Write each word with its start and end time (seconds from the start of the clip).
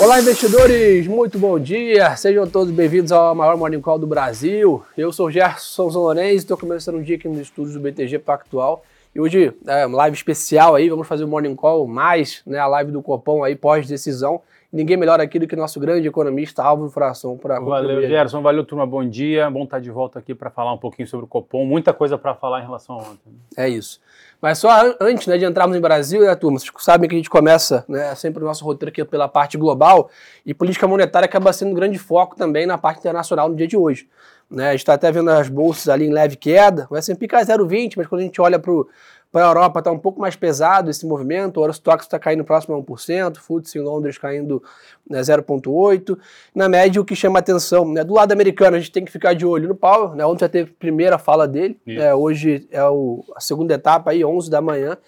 Olá, 0.00 0.18
investidores! 0.18 1.06
Muito 1.06 1.38
bom 1.38 1.60
dia! 1.60 2.16
Sejam 2.16 2.48
todos 2.48 2.72
bem-vindos 2.72 3.12
ao 3.12 3.34
maior 3.34 3.54
Morning 3.58 3.82
Call 3.82 3.98
do 3.98 4.06
Brasil. 4.06 4.82
Eu 4.96 5.12
sou 5.12 5.26
o 5.26 5.30
Gerson 5.30 5.90
Zolorenzi, 5.90 6.36
estou 6.36 6.56
começando 6.56 6.94
um 6.94 7.02
dia 7.02 7.16
aqui 7.16 7.28
nos 7.28 7.38
estúdios 7.38 7.74
do 7.74 7.80
BTG 7.80 8.18
Pactual. 8.18 8.82
E 9.14 9.20
hoje 9.20 9.52
é 9.66 9.84
uma 9.84 9.98
live 9.98 10.16
especial 10.16 10.74
aí, 10.74 10.88
vamos 10.88 11.06
fazer 11.06 11.24
o 11.24 11.28
Morning 11.28 11.54
Call 11.54 11.86
mais 11.86 12.40
né, 12.46 12.58
a 12.58 12.66
live 12.66 12.90
do 12.90 13.02
Copom 13.02 13.44
aí 13.44 13.54
pós-decisão. 13.54 14.40
Ninguém 14.72 14.96
melhor 14.96 15.20
aqui 15.20 15.36
do 15.36 15.48
que 15.48 15.56
nosso 15.56 15.80
grande 15.80 16.06
economista 16.06 16.62
Álvaro 16.62 16.90
Fração 16.90 17.36
para 17.36 17.58
Valeu, 17.58 18.06
Gerson. 18.06 18.40
Valeu, 18.40 18.64
turma. 18.64 18.86
Bom 18.86 19.04
dia. 19.04 19.50
Bom 19.50 19.64
estar 19.64 19.80
de 19.80 19.90
volta 19.90 20.20
aqui 20.20 20.32
para 20.32 20.48
falar 20.48 20.72
um 20.72 20.78
pouquinho 20.78 21.08
sobre 21.08 21.24
o 21.24 21.28
Copom. 21.28 21.64
Muita 21.64 21.92
coisa 21.92 22.16
para 22.16 22.36
falar 22.36 22.60
em 22.60 22.62
relação 22.62 22.96
a 22.96 22.98
ontem. 22.98 23.32
É 23.56 23.68
isso. 23.68 24.00
Mas 24.40 24.58
só 24.58 24.70
antes 25.00 25.26
né, 25.26 25.36
de 25.36 25.44
entrarmos 25.44 25.76
em 25.76 25.80
Brasil, 25.80 26.20
né, 26.20 26.34
turma, 26.36 26.56
vocês 26.56 26.72
sabem 26.78 27.08
que 27.08 27.16
a 27.16 27.18
gente 27.18 27.28
começa 27.28 27.84
né, 27.88 28.14
sempre 28.14 28.44
o 28.44 28.46
nosso 28.46 28.64
roteiro 28.64 28.90
aqui 28.90 29.04
pela 29.04 29.26
parte 29.26 29.58
global 29.58 30.08
e 30.46 30.54
política 30.54 30.86
monetária 30.86 31.26
acaba 31.26 31.52
sendo 31.52 31.72
um 31.72 31.74
grande 31.74 31.98
foco 31.98 32.36
também 32.36 32.64
na 32.64 32.78
parte 32.78 33.00
internacional 33.00 33.48
no 33.48 33.56
dia 33.56 33.66
de 33.66 33.76
hoje. 33.76 34.08
Né, 34.48 34.68
a 34.68 34.70
gente 34.70 34.80
está 34.80 34.94
até 34.94 35.10
vendo 35.10 35.30
as 35.30 35.48
bolsas 35.48 35.88
ali 35.88 36.06
em 36.06 36.12
leve 36.12 36.36
queda, 36.36 36.86
o 36.90 36.96
S&P 36.96 37.26
cai 37.26 37.44
0,20, 37.44 37.94
mas 37.96 38.06
quando 38.06 38.20
a 38.20 38.24
gente 38.24 38.40
olha 38.40 38.58
para 38.58 38.72
o 38.72 38.88
para 39.32 39.44
a 39.44 39.48
Europa 39.48 39.78
está 39.78 39.92
um 39.92 39.98
pouco 39.98 40.20
mais 40.20 40.34
pesado 40.34 40.90
esse 40.90 41.06
movimento, 41.06 41.58
o 41.58 41.62
Eurostox 41.62 42.04
está 42.04 42.18
caindo 42.18 42.44
próximo 42.44 42.74
a 42.74 42.82
1%, 42.82 43.36
o 43.36 43.60
FTSE 43.60 43.78
em 43.78 43.82
Londres 43.82 44.18
caindo 44.18 44.62
né, 45.08 45.20
0,8%. 45.20 46.18
Na 46.54 46.68
média, 46.68 47.00
o 47.00 47.04
que 47.04 47.14
chama 47.14 47.38
atenção, 47.38 47.88
né, 47.92 48.02
do 48.02 48.12
lado 48.12 48.32
americano, 48.32 48.76
a 48.76 48.80
gente 48.80 48.90
tem 48.90 49.04
que 49.04 49.12
ficar 49.12 49.34
de 49.34 49.46
olho 49.46 49.68
no 49.68 49.74
Powell, 49.74 50.14
né, 50.16 50.26
ontem 50.26 50.40
já 50.40 50.48
teve 50.48 50.72
a 50.72 50.74
primeira 50.78 51.16
fala 51.16 51.46
dele, 51.46 51.80
é, 51.86 52.14
hoje 52.14 52.66
é 52.72 52.84
o, 52.84 53.24
a 53.36 53.40
segunda 53.40 53.74
etapa, 53.74 54.10
aí, 54.10 54.24
11 54.24 54.50
da 54.50 54.60
manhã, 54.60 54.98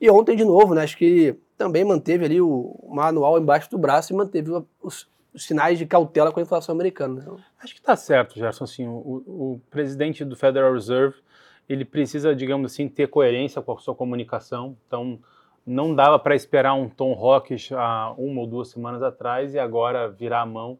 e 0.00 0.08
ontem 0.10 0.36
de 0.36 0.44
novo, 0.44 0.74
né, 0.74 0.82
acho 0.82 0.96
que 0.96 1.34
também 1.58 1.84
manteve 1.84 2.24
ali 2.24 2.40
o 2.40 2.76
manual 2.88 3.38
embaixo 3.38 3.70
do 3.70 3.78
braço 3.78 4.12
e 4.12 4.16
manteve 4.16 4.50
os, 4.80 5.08
os 5.34 5.44
sinais 5.44 5.78
de 5.78 5.86
cautela 5.86 6.30
com 6.30 6.38
a 6.38 6.42
inflação 6.42 6.74
americana. 6.74 7.20
Né? 7.20 7.36
Acho 7.60 7.74
que 7.74 7.80
está 7.80 7.96
certo, 7.96 8.38
Gerson, 8.38 8.64
assim, 8.64 8.86
o, 8.86 9.22
o 9.26 9.60
presidente 9.70 10.24
do 10.24 10.36
Federal 10.36 10.72
Reserve 10.72 11.16
ele 11.72 11.84
precisa, 11.84 12.34
digamos 12.34 12.72
assim, 12.72 12.88
ter 12.88 13.08
coerência 13.08 13.62
com 13.62 13.72
a 13.72 13.78
sua 13.78 13.94
comunicação. 13.94 14.76
Então, 14.86 15.18
não 15.66 15.94
dava 15.94 16.18
para 16.18 16.34
esperar 16.34 16.74
um 16.74 16.88
Tom 16.88 17.12
Rocks 17.12 17.70
há 17.72 18.12
uma 18.18 18.40
ou 18.40 18.46
duas 18.46 18.68
semanas 18.68 19.02
atrás 19.02 19.54
e 19.54 19.58
agora 19.58 20.08
virar 20.08 20.40
a 20.40 20.46
mão 20.46 20.78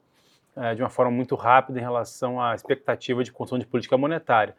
é, 0.56 0.74
de 0.74 0.82
uma 0.82 0.90
forma 0.90 1.10
muito 1.10 1.34
rápida 1.34 1.78
em 1.78 1.82
relação 1.82 2.40
à 2.40 2.54
expectativa 2.54 3.24
de 3.24 3.32
construção 3.32 3.58
de 3.58 3.66
política 3.66 3.96
monetária. 3.96 4.54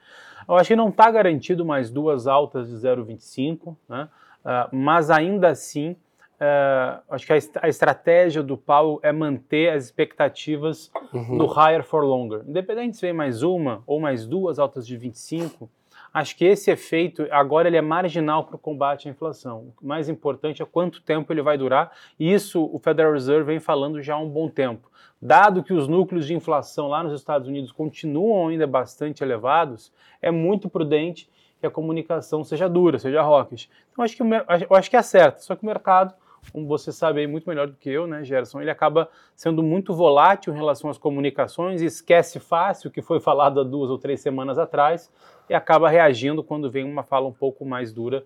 Eu 0.48 0.56
acho 0.56 0.70
que 0.70 0.76
não 0.76 0.90
está 0.90 1.12
garantido 1.12 1.64
mais 1.64 1.92
duas 1.92 2.26
altas 2.26 2.68
de 2.68 2.76
0,25, 2.76 3.76
né? 3.88 4.10
Uh, 4.44 4.76
mas 4.76 5.10
ainda 5.10 5.48
assim, 5.50 5.92
uh, 5.92 7.02
acho 7.10 7.26
que 7.26 7.32
a, 7.32 7.38
a, 7.62 7.70
estratégia 7.70 8.44
do 8.44 8.58
Paulo 8.58 9.00
é 9.02 9.12
manter 9.12 9.70
as 9.70 9.86
expectativas 9.86 10.92
uhum. 11.14 11.38
do 11.38 11.46
higher 11.46 11.82
for 11.82 12.04
longer. 12.04 12.42
Independente 12.46 12.98
se 12.98 13.02
vem 13.04 13.14
mais 13.14 13.42
uma 13.42 13.84
ou 13.88 14.02
mais 14.02 14.28
duas 14.28 14.60
altas 14.60 14.86
de 14.86 14.98
25, 14.98 15.70
Acho 16.14 16.36
que 16.36 16.46
esse 16.46 16.70
efeito 16.70 17.28
agora 17.32 17.68
ele 17.68 17.78
é 17.78 17.82
marginal 17.82 18.44
para 18.44 18.56
o 18.56 18.60
combate 18.60 19.08
à 19.08 19.12
inflação. 19.12 19.74
O 19.82 19.88
mais 19.88 20.08
importante 20.08 20.62
é 20.62 20.66
quanto 20.66 21.02
tempo 21.02 21.34
ele 21.34 21.42
vai 21.42 21.58
durar, 21.58 21.92
e 22.20 22.32
isso 22.32 22.70
o 22.72 22.78
Federal 22.78 23.14
Reserve 23.14 23.46
vem 23.46 23.60
falando 23.60 24.00
já 24.00 24.14
há 24.14 24.20
um 24.20 24.30
bom 24.30 24.48
tempo. 24.48 24.92
Dado 25.20 25.64
que 25.64 25.74
os 25.74 25.88
núcleos 25.88 26.28
de 26.28 26.36
inflação 26.36 26.88
lá 26.88 27.02
nos 27.02 27.14
Estados 27.14 27.48
Unidos 27.48 27.72
continuam 27.72 28.50
ainda 28.50 28.68
bastante 28.68 29.24
elevados, 29.24 29.92
é 30.22 30.30
muito 30.30 30.70
prudente 30.70 31.28
que 31.60 31.66
a 31.66 31.72
comunicação 31.72 32.44
seja 32.44 32.70
dura, 32.70 33.00
seja 33.00 33.22
rockish. 33.22 33.68
Então 33.92 34.06
acho 34.06 34.16
que 34.16 34.22
eu 34.22 34.76
acho 34.76 34.90
que 34.90 34.98
é 34.98 35.02
certo, 35.02 35.40
só 35.40 35.56
que 35.56 35.64
o 35.64 35.66
mercado 35.66 36.14
como 36.52 36.68
você 36.68 36.92
sabe 36.92 37.22
aí 37.22 37.28
muito 37.28 37.48
melhor 37.48 37.68
do 37.68 37.76
que 37.76 37.90
eu, 37.90 38.06
né, 38.06 38.24
Gerson, 38.24 38.62
ele 38.62 38.72
acaba 38.72 39.10
sendo 39.36 39.64
muito 39.64 39.94
volátil 39.94 40.54
em 40.54 40.56
relação 40.56 40.90
às 40.90 40.98
comunicações, 40.98 41.82
esquece 41.82 42.40
fácil 42.40 42.90
o 42.90 42.92
que 42.92 43.02
foi 43.02 43.20
falado 43.20 43.60
há 43.60 43.64
duas 43.64 43.90
ou 43.90 43.98
três 43.98 44.22
semanas 44.22 44.58
atrás 44.58 45.12
e 45.50 45.54
acaba 45.54 45.90
reagindo 45.90 46.44
quando 46.44 46.70
vem 46.70 46.84
uma 46.84 47.04
fala 47.04 47.28
um 47.28 47.34
pouco 47.34 47.66
mais 47.66 47.94
dura 47.94 48.24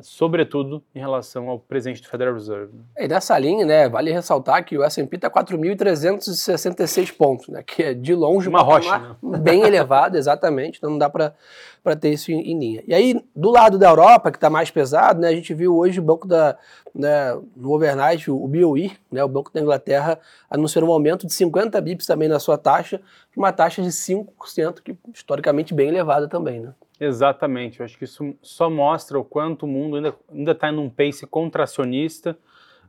sobretudo 0.00 0.82
em 0.94 0.98
relação 0.98 1.48
ao 1.48 1.58
presidente 1.58 2.02
do 2.02 2.08
Federal 2.08 2.34
Reserve. 2.34 2.72
E 2.96 3.08
dessa 3.08 3.38
linha, 3.38 3.66
né, 3.66 3.88
vale 3.88 4.12
ressaltar 4.12 4.64
que 4.64 4.78
o 4.78 4.84
S&P 4.84 5.16
está 5.16 5.28
4.366 5.28 7.14
pontos, 7.16 7.48
né, 7.48 7.62
que 7.62 7.82
é 7.82 7.94
de 7.94 8.14
longe 8.14 8.48
uma 8.48 8.62
rocha, 8.62 8.98
né? 8.98 9.16
bem 9.38 9.62
elevado, 9.62 10.16
exatamente, 10.16 10.78
então 10.78 10.90
não 10.90 10.98
dá 10.98 11.10
para 11.10 11.96
ter 11.96 12.10
isso 12.10 12.30
em, 12.30 12.52
em, 12.52 12.58
linha. 12.58 12.84
E 12.86 12.94
aí, 12.94 13.22
do 13.34 13.50
lado 13.50 13.78
da 13.78 13.88
Europa, 13.88 14.30
que 14.30 14.36
está 14.36 14.48
mais 14.48 14.70
pesado, 14.70 15.20
né, 15.20 15.28
a 15.28 15.34
gente 15.34 15.52
viu 15.52 15.76
hoje 15.76 15.98
o 15.98 16.02
banco 16.02 16.26
da, 16.26 16.56
né, 16.94 17.38
no 17.56 17.72
overnight, 17.72 18.30
o 18.30 18.46
BOE, 18.46 18.92
né, 19.10 19.22
o 19.24 19.28
Banco 19.28 19.52
da 19.52 19.60
Inglaterra, 19.60 20.18
anunciou 20.48 20.88
um 20.88 20.92
aumento 20.92 21.26
de 21.26 21.32
50 21.32 21.80
bips 21.80 22.06
também 22.06 22.28
na 22.28 22.38
sua 22.38 22.56
taxa, 22.56 23.00
uma 23.36 23.52
taxa 23.52 23.82
de 23.82 23.88
5%, 23.88 24.80
que 24.82 24.96
historicamente 25.12 25.74
bem 25.74 25.88
elevada 25.88 26.28
também, 26.28 26.60
né. 26.60 26.72
Exatamente, 27.00 27.80
eu 27.80 27.86
acho 27.86 27.96
que 27.96 28.04
isso 28.04 28.34
só 28.42 28.68
mostra 28.68 29.18
o 29.18 29.24
quanto 29.24 29.62
o 29.62 29.66
mundo 29.66 29.96
ainda 29.96 30.52
está 30.52 30.70
em 30.70 30.76
um 30.76 30.90
pace 30.90 31.26
contracionista 31.26 32.38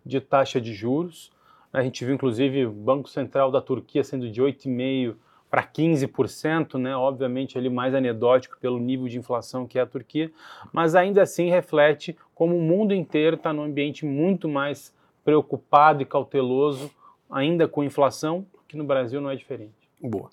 de 0.06 0.20
taxa 0.20 0.60
de 0.60 0.74
juros. 0.74 1.32
A 1.72 1.82
gente 1.82 2.04
viu, 2.04 2.14
inclusive, 2.14 2.66
o 2.66 2.72
Banco 2.72 3.08
Central 3.08 3.50
da 3.50 3.62
Turquia 3.62 4.04
sendo 4.04 4.30
de 4.30 4.42
8,5% 4.42 5.16
para 5.50 5.64
15%, 5.64 6.78
né? 6.78 6.96
obviamente 6.96 7.58
ali 7.58 7.70
mais 7.70 7.94
anedótico 7.94 8.58
pelo 8.60 8.80
nível 8.80 9.08
de 9.08 9.18
inflação 9.18 9.68
que 9.68 9.78
é 9.78 9.82
a 9.82 9.86
Turquia, 9.86 10.32
mas 10.72 10.96
ainda 10.96 11.22
assim 11.22 11.50
reflete 11.50 12.18
como 12.34 12.58
o 12.58 12.62
mundo 12.62 12.94
inteiro 12.94 13.36
está 13.36 13.52
num 13.52 13.64
ambiente 13.64 14.06
muito 14.06 14.48
mais 14.48 14.94
preocupado 15.26 16.02
e 16.02 16.06
cauteloso, 16.06 16.90
ainda 17.30 17.68
com 17.68 17.84
inflação, 17.84 18.46
que 18.68 18.78
no 18.78 18.86
Brasil 18.86 19.20
não 19.20 19.30
é 19.30 19.36
diferente. 19.36 19.81
Boa. 20.04 20.30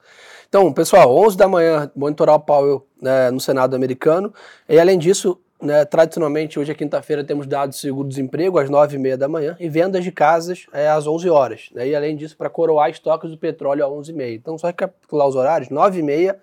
Então, 0.48 0.72
pessoal, 0.72 1.14
11 1.14 1.36
da 1.36 1.46
manhã, 1.46 1.90
monitorar 1.94 2.34
o 2.36 2.40
Powell 2.40 2.86
né, 3.00 3.30
no 3.30 3.40
Senado 3.40 3.76
americano. 3.76 4.32
E 4.68 4.78
além 4.78 4.98
disso, 4.98 5.38
né, 5.60 5.84
tradicionalmente, 5.84 6.58
hoje 6.58 6.72
é 6.72 6.74
quinta-feira, 6.74 7.22
temos 7.22 7.46
dados 7.46 7.76
de 7.76 7.82
seguro-desemprego 7.82 8.58
às 8.58 8.70
9h30 8.70 9.16
da 9.16 9.28
manhã 9.28 9.56
e 9.60 9.68
vendas 9.68 10.02
de 10.02 10.10
casas 10.10 10.66
é, 10.72 10.88
às 10.88 11.06
11 11.06 11.28
horas. 11.28 11.68
Né, 11.74 11.88
e 11.88 11.94
além 11.94 12.16
disso, 12.16 12.36
para 12.36 12.48
coroar 12.48 12.88
estoques 12.88 13.30
do 13.30 13.36
petróleo 13.36 13.84
às 13.84 13.90
11h30. 13.90 14.34
Então, 14.34 14.56
só 14.56 14.68
recapitular 14.68 15.28
os 15.28 15.36
horários, 15.36 15.68
9h30 15.68 16.36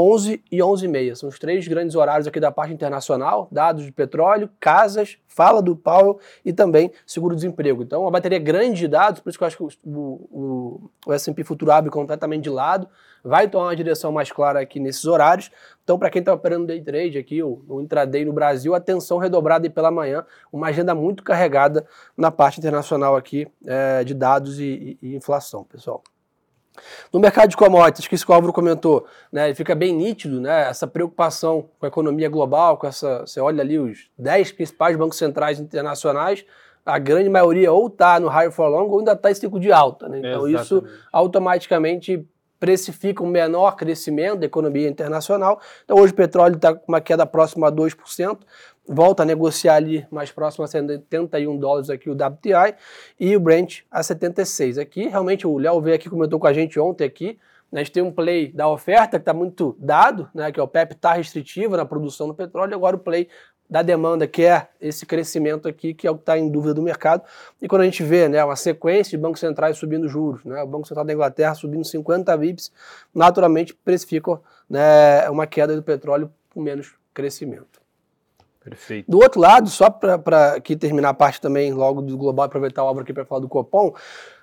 11 0.00 0.42
e 0.50 0.62
11 0.62 0.84
e 0.84 0.88
meia. 0.88 1.14
São 1.14 1.28
os 1.28 1.38
três 1.38 1.68
grandes 1.68 1.94
horários 1.94 2.26
aqui 2.26 2.40
da 2.40 2.50
parte 2.50 2.72
internacional, 2.72 3.48
dados 3.52 3.84
de 3.84 3.92
petróleo, 3.92 4.48
casas, 4.58 5.18
fala 5.26 5.60
do 5.60 5.76
Powell 5.76 6.18
e 6.44 6.52
também 6.52 6.90
seguro-desemprego. 7.06 7.82
Então, 7.82 8.02
uma 8.02 8.10
bateria 8.10 8.38
grande 8.38 8.80
de 8.80 8.88
dados, 8.88 9.20
por 9.20 9.28
isso 9.28 9.38
que 9.38 9.44
eu 9.44 9.46
acho 9.46 9.56
que 9.56 9.62
o, 9.62 9.70
o, 9.84 10.90
o 11.06 11.12
S&P 11.12 11.44
Futuro 11.44 11.70
abre 11.70 11.90
completamente 11.90 12.44
de 12.44 12.50
lado, 12.50 12.88
vai 13.22 13.46
tomar 13.46 13.66
uma 13.66 13.76
direção 13.76 14.10
mais 14.10 14.32
clara 14.32 14.60
aqui 14.60 14.80
nesses 14.80 15.04
horários. 15.04 15.50
Então, 15.84 15.98
para 15.98 16.08
quem 16.08 16.20
está 16.20 16.32
operando 16.32 16.66
day 16.66 16.80
trade 16.80 17.18
aqui, 17.18 17.42
o, 17.42 17.62
o 17.68 17.80
intraday 17.82 18.24
no 18.24 18.32
Brasil, 18.32 18.74
atenção 18.74 19.18
redobrada 19.18 19.66
e 19.66 19.70
pela 19.70 19.90
manhã, 19.90 20.24
uma 20.50 20.68
agenda 20.68 20.94
muito 20.94 21.22
carregada 21.22 21.86
na 22.16 22.30
parte 22.30 22.58
internacional 22.58 23.16
aqui 23.16 23.46
é, 23.66 24.02
de 24.02 24.14
dados 24.14 24.58
e, 24.58 24.98
e, 25.02 25.10
e 25.10 25.16
inflação, 25.16 25.62
pessoal. 25.64 26.02
No 27.12 27.18
mercado 27.18 27.50
de 27.50 27.56
commodities, 27.56 28.06
que 28.06 28.30
o 28.30 28.34
Álvaro 28.34 28.52
comentou, 28.52 29.06
né, 29.32 29.52
fica 29.54 29.74
bem 29.74 29.94
nítido 29.94 30.40
né, 30.40 30.68
essa 30.68 30.86
preocupação 30.86 31.68
com 31.78 31.86
a 31.86 31.88
economia 31.88 32.28
global, 32.28 32.76
com 32.76 32.86
essa. 32.86 33.20
Você 33.20 33.40
olha 33.40 33.62
ali 33.62 33.78
os 33.78 34.08
10 34.18 34.52
principais 34.52 34.96
bancos 34.96 35.18
centrais 35.18 35.58
internacionais, 35.58 36.44
a 36.84 36.98
grande 36.98 37.28
maioria 37.28 37.72
ou 37.72 37.88
está 37.88 38.18
no 38.18 38.28
higher 38.28 38.50
for 38.50 38.68
long 38.68 38.88
ou 38.88 38.98
ainda 38.98 39.12
está 39.12 39.30
em 39.30 39.34
ciclo 39.34 39.60
de 39.60 39.72
alta. 39.72 40.08
Né? 40.08 40.18
Então 40.18 40.48
Exatamente. 40.48 40.62
isso 40.62 40.84
automaticamente 41.12 42.26
precifica 42.58 43.22
um 43.22 43.26
menor 43.26 43.74
crescimento 43.74 44.40
da 44.40 44.46
economia 44.46 44.88
internacional. 44.88 45.60
Então 45.84 45.96
hoje 45.98 46.12
o 46.12 46.16
petróleo 46.16 46.56
está 46.56 46.74
com 46.74 46.84
uma 46.88 47.00
queda 47.00 47.24
próxima 47.24 47.68
a 47.68 47.72
2%, 47.72 48.38
volta 48.88 49.22
a 49.22 49.26
negociar 49.26 49.76
ali 49.76 50.06
mais 50.10 50.30
próximo 50.32 50.64
a 50.64 50.68
71 50.68 51.56
dólares 51.58 51.90
aqui 51.90 52.10
o 52.10 52.14
WTI 52.14 52.74
e 53.18 53.36
o 53.36 53.40
Brent 53.40 53.82
a 53.90 54.02
76. 54.02 54.78
Aqui 54.78 55.08
realmente 55.08 55.46
o 55.46 55.58
Léo 55.58 55.80
veio 55.80 55.96
aqui 55.96 56.10
comentou 56.10 56.38
com 56.40 56.46
a 56.46 56.52
gente 56.52 56.78
ontem 56.78 57.04
aqui, 57.04 57.38
né, 57.70 57.80
a 57.80 57.84
gente 57.84 57.92
tem 57.92 58.02
um 58.02 58.10
play 58.10 58.52
da 58.52 58.68
oferta 58.68 59.18
que 59.18 59.22
está 59.22 59.32
muito 59.32 59.76
dado, 59.78 60.28
né, 60.34 60.50
que 60.50 60.58
é 60.58 60.62
o 60.62 60.66
PEP 60.66 60.92
está 60.92 61.12
restritivo 61.12 61.76
na 61.76 61.84
produção 61.84 62.26
do 62.26 62.34
petróleo, 62.34 62.74
agora 62.74 62.96
o 62.96 62.98
play 62.98 63.28
da 63.70 63.82
demanda, 63.82 64.26
que 64.26 64.42
é 64.44 64.66
esse 64.80 65.06
crescimento 65.06 65.68
aqui, 65.68 65.94
que 65.94 66.04
é 66.04 66.10
o 66.10 66.16
que 66.16 66.22
está 66.22 66.36
em 66.36 66.50
dúvida 66.50 66.74
do 66.74 66.82
mercado. 66.82 67.22
E 67.62 67.68
quando 67.68 67.82
a 67.82 67.84
gente 67.84 68.02
vê 68.02 68.28
né, 68.28 68.44
uma 68.44 68.56
sequência 68.56 69.16
de 69.16 69.22
bancos 69.22 69.38
centrais 69.38 69.78
subindo 69.78 70.08
juros, 70.08 70.44
né, 70.44 70.60
o 70.60 70.66
Banco 70.66 70.88
Central 70.88 71.04
da 71.04 71.12
Inglaterra 71.12 71.54
subindo 71.54 71.84
50 71.84 72.36
bips, 72.36 72.72
naturalmente 73.14 73.72
precificam 73.72 74.40
né, 74.68 75.30
uma 75.30 75.46
queda 75.46 75.76
do 75.76 75.82
petróleo 75.84 76.32
com 76.52 76.60
menos 76.60 76.94
crescimento. 77.14 77.79
Perfeito. 78.62 79.10
Do 79.10 79.18
outro 79.18 79.40
lado, 79.40 79.68
só 79.70 79.88
para 79.88 80.54
aqui 80.54 80.76
terminar 80.76 81.10
a 81.10 81.14
parte 81.14 81.40
também 81.40 81.72
logo 81.72 82.02
do 82.02 82.16
global, 82.16 82.44
aproveitar 82.44 82.82
a 82.82 82.84
obra 82.84 83.02
aqui 83.02 83.12
para 83.12 83.24
falar 83.24 83.40
do 83.40 83.48
Copom, 83.48 83.94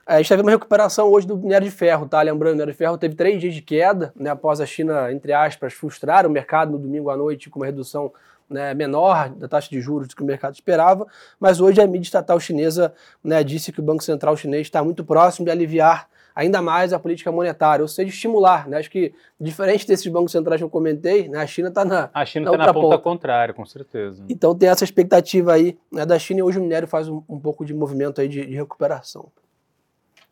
a 0.06 0.18
gente 0.18 0.25
está 0.25 0.36
vendo 0.36 0.46
uma 0.46 0.52
recuperação 0.52 1.08
hoje 1.12 1.28
do 1.28 1.38
minério 1.38 1.69
de 1.69 1.75
ferro, 1.75 2.08
tá? 2.08 2.22
Lembrando, 2.22 2.54
o 2.54 2.56
minério 2.56 2.72
de 2.72 2.78
ferro 2.78 2.98
teve 2.98 3.14
três 3.14 3.40
dias 3.40 3.54
de 3.54 3.62
queda, 3.62 4.14
né, 4.16 4.30
após 4.30 4.60
a 4.60 4.66
China, 4.66 5.12
entre 5.12 5.34
aspas, 5.34 5.74
frustrar 5.74 6.25
o 6.25 6.30
mercado 6.30 6.72
no 6.72 6.80
domingo 6.80 7.10
à 7.10 7.18
noite 7.18 7.50
com 7.50 7.60
uma 7.60 7.66
redução 7.66 8.12
né, 8.50 8.74
menor 8.74 9.30
da 9.30 9.48
taxa 9.48 9.69
de 9.69 9.81
juros 9.81 10.08
do 10.08 10.16
que 10.16 10.24
o 10.24 10.25
mercado 10.25 10.54
esperava, 10.54 11.06
mas 11.40 11.60
hoje 11.60 11.81
a 11.81 11.86
mídia 11.86 12.08
estatal 12.08 12.40
chinesa 12.40 12.94
né, 13.24 13.44
disse 13.44 13.72
que 13.72 13.80
o 13.80 13.84
Banco 13.84 14.04
Central 14.04 14.38
chinês 14.38 14.68
está 14.68 14.84
muito 14.84 15.04
próximo 15.04 15.46
de 15.46 15.52
aliviar 15.52 16.08
ainda 16.38 16.62
mais 16.62 16.94
a 16.94 17.00
política 17.00 17.31
monetária, 17.31 17.81
ou 17.81 17.88
seja, 17.88 18.10
estimular. 18.10 18.69
Né? 18.69 18.78
Acho 18.78 18.92
que, 18.92 19.12
diferente 19.42 19.88
desses 19.88 20.06
bancos 20.06 20.31
centrais 20.31 20.62
que 20.62 20.63
eu 20.63 20.69
comentei, 20.69 21.28
né, 21.28 21.39
a 21.39 21.48
China 21.48 21.69
está 21.69 21.84
na. 21.84 22.12
A 22.13 22.25
China 22.25 22.45
está 22.45 22.57
na, 22.57 22.66
tá 22.66 22.68
na 22.68 22.74
ponta, 22.75 22.88
ponta, 22.89 23.04
contrária, 23.04 23.54
com 23.56 23.66
certeza. 23.66 24.24
Então 24.30 24.54
tem 24.54 24.69
essa 24.69 24.84
expectativa 24.84 25.54
aí 25.54 25.75
né, 25.92 26.06
da 26.06 26.19
China 26.19 26.42
e 26.42 26.44
hoje 26.44 26.60
o 26.60 26.62
minério 26.62 26.88
faz 26.88 27.10
um, 27.10 27.24
um 27.28 27.39
pouco 27.39 27.66
de 27.66 27.74
movimento 27.74 28.22
aí 28.22 28.28
de, 28.28 28.45
de 28.45 28.54
recuperação. 28.54 29.31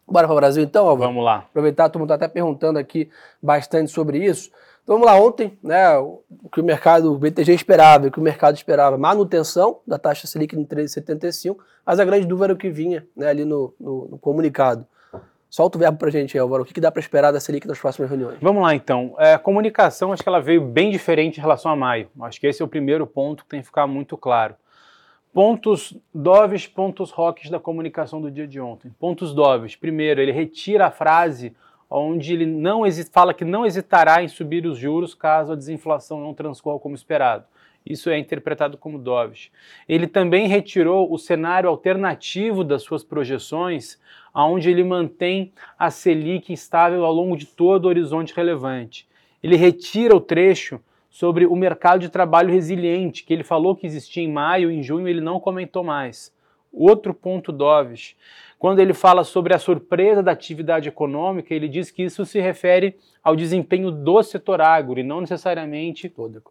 Bora 0.08 0.28
para 0.28 0.34
o 0.34 0.38
Brasil 0.38 0.64
então, 0.64 0.88
Álvaro? 0.88 1.10
Vamos 1.10 1.26
lá. 1.26 1.38
Aproveitar, 1.38 1.90
todo 1.90 2.00
mundo 2.00 2.14
está 2.14 2.24
até 2.24 2.32
perguntando 2.32 2.78
aqui 2.78 3.10
bastante 3.42 3.90
sobre 3.90 4.24
isso. 4.24 4.52
Então 4.84 5.00
vamos 5.00 5.08
lá, 5.08 5.20
ontem, 5.20 5.58
né, 5.64 5.98
o 5.98 6.22
que 6.52 6.62
o 6.62 6.64
mercado, 6.64 7.12
o 7.12 7.18
BTG 7.18 7.52
esperava, 7.52 8.06
o 8.06 8.12
que 8.12 8.20
o 8.20 8.22
mercado 8.22 8.56
esperava, 8.56 8.96
manutenção 8.96 9.80
da 9.88 9.98
taxa 9.98 10.28
Selic 10.28 10.56
em 10.56 10.64
13,75, 10.64 11.58
mas 11.84 12.00
a 12.00 12.06
grande 12.06 12.28
dúvida 12.28 12.46
era 12.46 12.54
o 12.54 12.58
que 12.58 12.70
vinha 12.70 13.04
né, 13.18 13.28
ali 13.28 13.44
no, 13.44 13.74
no, 13.80 14.08
no 14.10 14.20
comunicado. 14.20 14.86
Solta 15.56 15.78
o 15.78 15.80
verbo 15.80 15.98
para 15.98 16.10
a 16.10 16.12
gente, 16.12 16.38
Álvaro. 16.38 16.64
O 16.64 16.66
que, 16.66 16.74
que 16.74 16.82
dá 16.82 16.92
para 16.92 17.00
esperar 17.00 17.32
da 17.32 17.40
Selic 17.40 17.66
nas 17.66 17.80
próximas 17.80 18.10
reuniões? 18.10 18.38
Vamos 18.42 18.62
lá, 18.62 18.76
então. 18.76 19.16
É, 19.18 19.36
a 19.36 19.40
comunicação, 19.40 20.12
acho 20.12 20.22
que 20.22 20.28
ela 20.28 20.42
veio 20.42 20.60
bem 20.60 20.92
diferente 20.92 21.38
em 21.38 21.42
relação 21.42 21.72
a 21.72 21.78
maio. 21.78 22.10
Acho 22.24 22.42
que 22.42 22.48
esse 22.48 22.62
é 22.62 22.66
o 22.66 22.68
primeiro 22.68 23.08
ponto 23.08 23.46
que 23.46 23.52
tem 23.52 23.62
que 23.62 23.66
ficar 23.66 23.88
muito 23.88 24.18
claro. 24.18 24.56
Pontos 25.34 25.98
doves, 26.14 26.68
pontos 26.68 27.10
rocks 27.10 27.50
da 27.50 27.58
comunicação 27.58 28.20
do 28.20 28.30
dia 28.30 28.46
de 28.46 28.60
ontem. 28.60 28.94
Pontos 29.00 29.34
doves. 29.34 29.78
Primeiro, 29.78 30.20
ele 30.20 30.34
retira 30.34 30.88
a 30.88 30.92
frase 30.92 31.56
onde 31.90 32.34
ele 32.34 32.46
não 32.46 32.82
fala 33.10 33.34
que 33.34 33.46
não 33.46 33.66
hesitará 33.66 34.22
em 34.22 34.28
subir 34.28 34.66
os 34.66 34.78
juros 34.78 35.16
caso 35.16 35.54
a 35.54 35.56
desinflação 35.56 36.20
não 36.20 36.34
transcorra 36.34 36.80
como 36.80 36.96
esperado. 36.96 37.46
Isso 37.86 38.10
é 38.10 38.18
interpretado 38.18 38.78
como 38.78 38.98
doves. 38.98 39.52
Ele 39.88 40.08
também 40.08 40.48
retirou 40.48 41.14
o 41.14 41.20
cenário 41.20 41.70
alternativo 41.70 42.64
das 42.64 42.82
suas 42.82 43.04
projeções, 43.04 44.00
onde 44.44 44.70
ele 44.70 44.84
mantém 44.84 45.54
a 45.80 45.90
Selic 45.90 46.52
estável 46.52 47.06
ao 47.06 47.14
longo 47.14 47.38
de 47.38 47.46
todo 47.46 47.86
o 47.86 47.88
horizonte 47.88 48.36
relevante. 48.36 49.08
Ele 49.42 49.56
retira 49.56 50.16
o 50.16 50.20
trecho 50.20 50.80
sobre 51.10 51.46
o 51.46 51.56
mercado 51.56 52.02
de 52.02 52.10
trabalho 52.10 52.52
resiliente, 52.52 53.24
que 53.24 53.34
ele 53.34 53.44
falou 53.44 53.76
que 53.76 53.86
existia 53.86 54.24
em 54.24 54.32
maio, 54.32 54.70
em 54.70 54.84
junho 54.84 55.08
ele 55.08 55.22
não 55.22 55.40
comentou 55.40 55.84
mais. 55.84 56.34
Outro 56.74 57.14
ponto 57.14 57.54
Doves, 57.54 58.18
quando 58.60 58.80
ele 58.80 58.94
fala 58.94 59.24
sobre 59.24 59.54
a 59.54 59.60
surpresa 59.60 60.22
da 60.22 60.32
atividade 60.32 60.90
econômica, 60.90 61.54
ele 61.54 61.70
diz 61.70 61.90
que 61.90 62.04
isso 62.04 62.26
se 62.26 62.42
refere 62.42 62.98
ao 63.24 63.34
desempenho 63.34 63.92
do 63.92 64.22
setor 64.24 64.60
agro 64.60 65.00
e 65.00 65.04
não 65.04 65.22
necessariamente 65.22 66.10
toda 66.10 66.42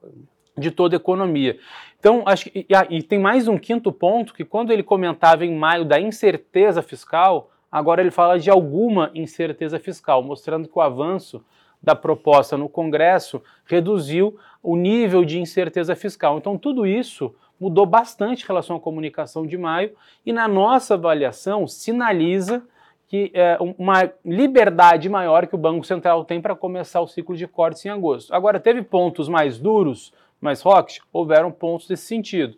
de 0.57 0.71
toda 0.71 0.95
a 0.95 0.99
economia. 0.99 1.59
Então, 1.99 2.23
acho 2.27 2.49
que, 2.49 2.67
e, 2.69 2.75
ah, 2.75 2.87
e 2.89 3.03
tem 3.03 3.19
mais 3.19 3.49
um 3.49 3.59
quinto 3.59 3.91
ponto, 3.93 4.33
que 4.33 4.45
quando 4.45 4.73
ele 4.73 4.83
comentava 4.83 5.45
em 5.45 5.55
maio 5.55 5.85
da 5.85 6.01
incerteza 6.01 6.81
fiscal, 6.81 7.51
agora 7.75 8.01
ele 8.01 8.13
fala 8.13 8.39
de 8.39 8.49
alguma 8.49 9.11
incerteza 9.17 9.81
fiscal, 9.81 10.23
mostrando 10.23 10.69
que 10.69 10.79
o 10.79 10.81
avanço 10.81 11.45
da 11.83 11.97
proposta 11.97 12.57
no 12.57 12.69
Congresso 12.69 13.43
reduziu 13.65 14.39
o 14.63 14.77
nível 14.77 15.25
de 15.25 15.41
incerteza 15.41 15.97
fiscal. 15.97 16.39
Então, 16.39 16.57
tudo 16.57 16.87
isso 16.87 17.35
mudou 17.59 17.85
bastante 17.85 18.45
em 18.45 18.47
relação 18.47 18.77
à 18.77 18.81
comunicação 18.81 19.45
de 19.45 19.59
maio 19.59 19.91
e, 20.25 20.33
na 20.33 20.47
nossa 20.47 20.95
avaliação, 20.95 21.67
sinaliza 21.67 22.63
que 23.09 23.33
é, 23.35 23.59
uma 23.77 24.09
liberdade 24.25 25.09
maior 25.09 25.49
que 25.49 25.57
o 25.57 25.59
Banco 25.59 25.85
Central 25.85 26.25
tem 26.25 26.41
para 26.41 26.55
começar 26.55 27.01
o 27.01 27.09
ciclo 27.09 27.37
de 27.37 27.49
cortes 27.49 27.85
em 27.85 27.89
agosto. 27.89 28.33
Agora, 28.33 28.61
teve 28.61 28.83
pontos 28.83 29.29
mais 29.29 29.59
duros, 29.59 30.15
mais 30.41 30.63
rocks? 30.63 31.01
Houveram 31.13 31.51
pontos 31.51 31.89
desse 31.89 32.07
sentido. 32.07 32.57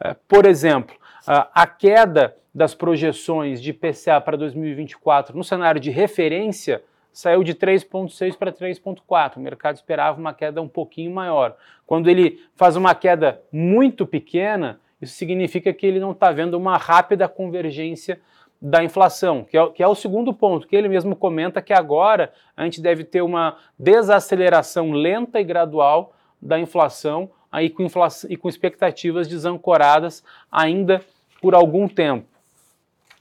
É, 0.00 0.16
por 0.26 0.46
exemplo, 0.46 0.96
a 1.26 1.66
queda 1.66 2.36
das 2.54 2.74
projeções 2.74 3.60
de 3.60 3.72
PCA 3.72 4.20
para 4.20 4.36
2024 4.36 5.36
no 5.36 5.42
cenário 5.42 5.80
de 5.80 5.90
referência 5.90 6.82
saiu 7.12 7.44
de 7.44 7.54
3,6 7.54 8.36
para 8.36 8.52
3,4. 8.52 9.36
O 9.36 9.40
mercado 9.40 9.76
esperava 9.76 10.18
uma 10.18 10.34
queda 10.34 10.60
um 10.60 10.68
pouquinho 10.68 11.12
maior. 11.12 11.56
Quando 11.86 12.08
ele 12.08 12.40
faz 12.56 12.76
uma 12.76 12.94
queda 12.94 13.40
muito 13.52 14.06
pequena, 14.06 14.80
isso 15.00 15.14
significa 15.14 15.72
que 15.72 15.86
ele 15.86 16.00
não 16.00 16.10
está 16.10 16.32
vendo 16.32 16.54
uma 16.54 16.76
rápida 16.76 17.28
convergência 17.28 18.20
da 18.60 18.82
inflação, 18.82 19.44
que 19.44 19.58
é, 19.58 19.66
que 19.68 19.82
é, 19.82 19.86
o 19.86 19.94
segundo 19.94 20.32
ponto, 20.32 20.66
que 20.66 20.74
ele 20.74 20.88
mesmo 20.88 21.14
comenta 21.14 21.60
que 21.60 21.72
agora 21.72 22.32
a 22.56 22.64
gente 22.64 22.80
deve 22.80 23.04
ter 23.04 23.20
uma 23.20 23.58
desaceleração 23.78 24.90
lenta 24.90 25.38
e 25.38 25.44
gradual 25.44 26.14
da 26.40 26.58
inflação, 26.58 27.30
aí 27.54 27.70
com 27.70 27.84
inflação, 27.84 28.28
e 28.28 28.36
com 28.36 28.48
expectativas 28.48 29.28
desancoradas 29.28 30.24
ainda 30.50 31.00
por 31.40 31.54
algum 31.54 31.86
tempo. 31.86 32.26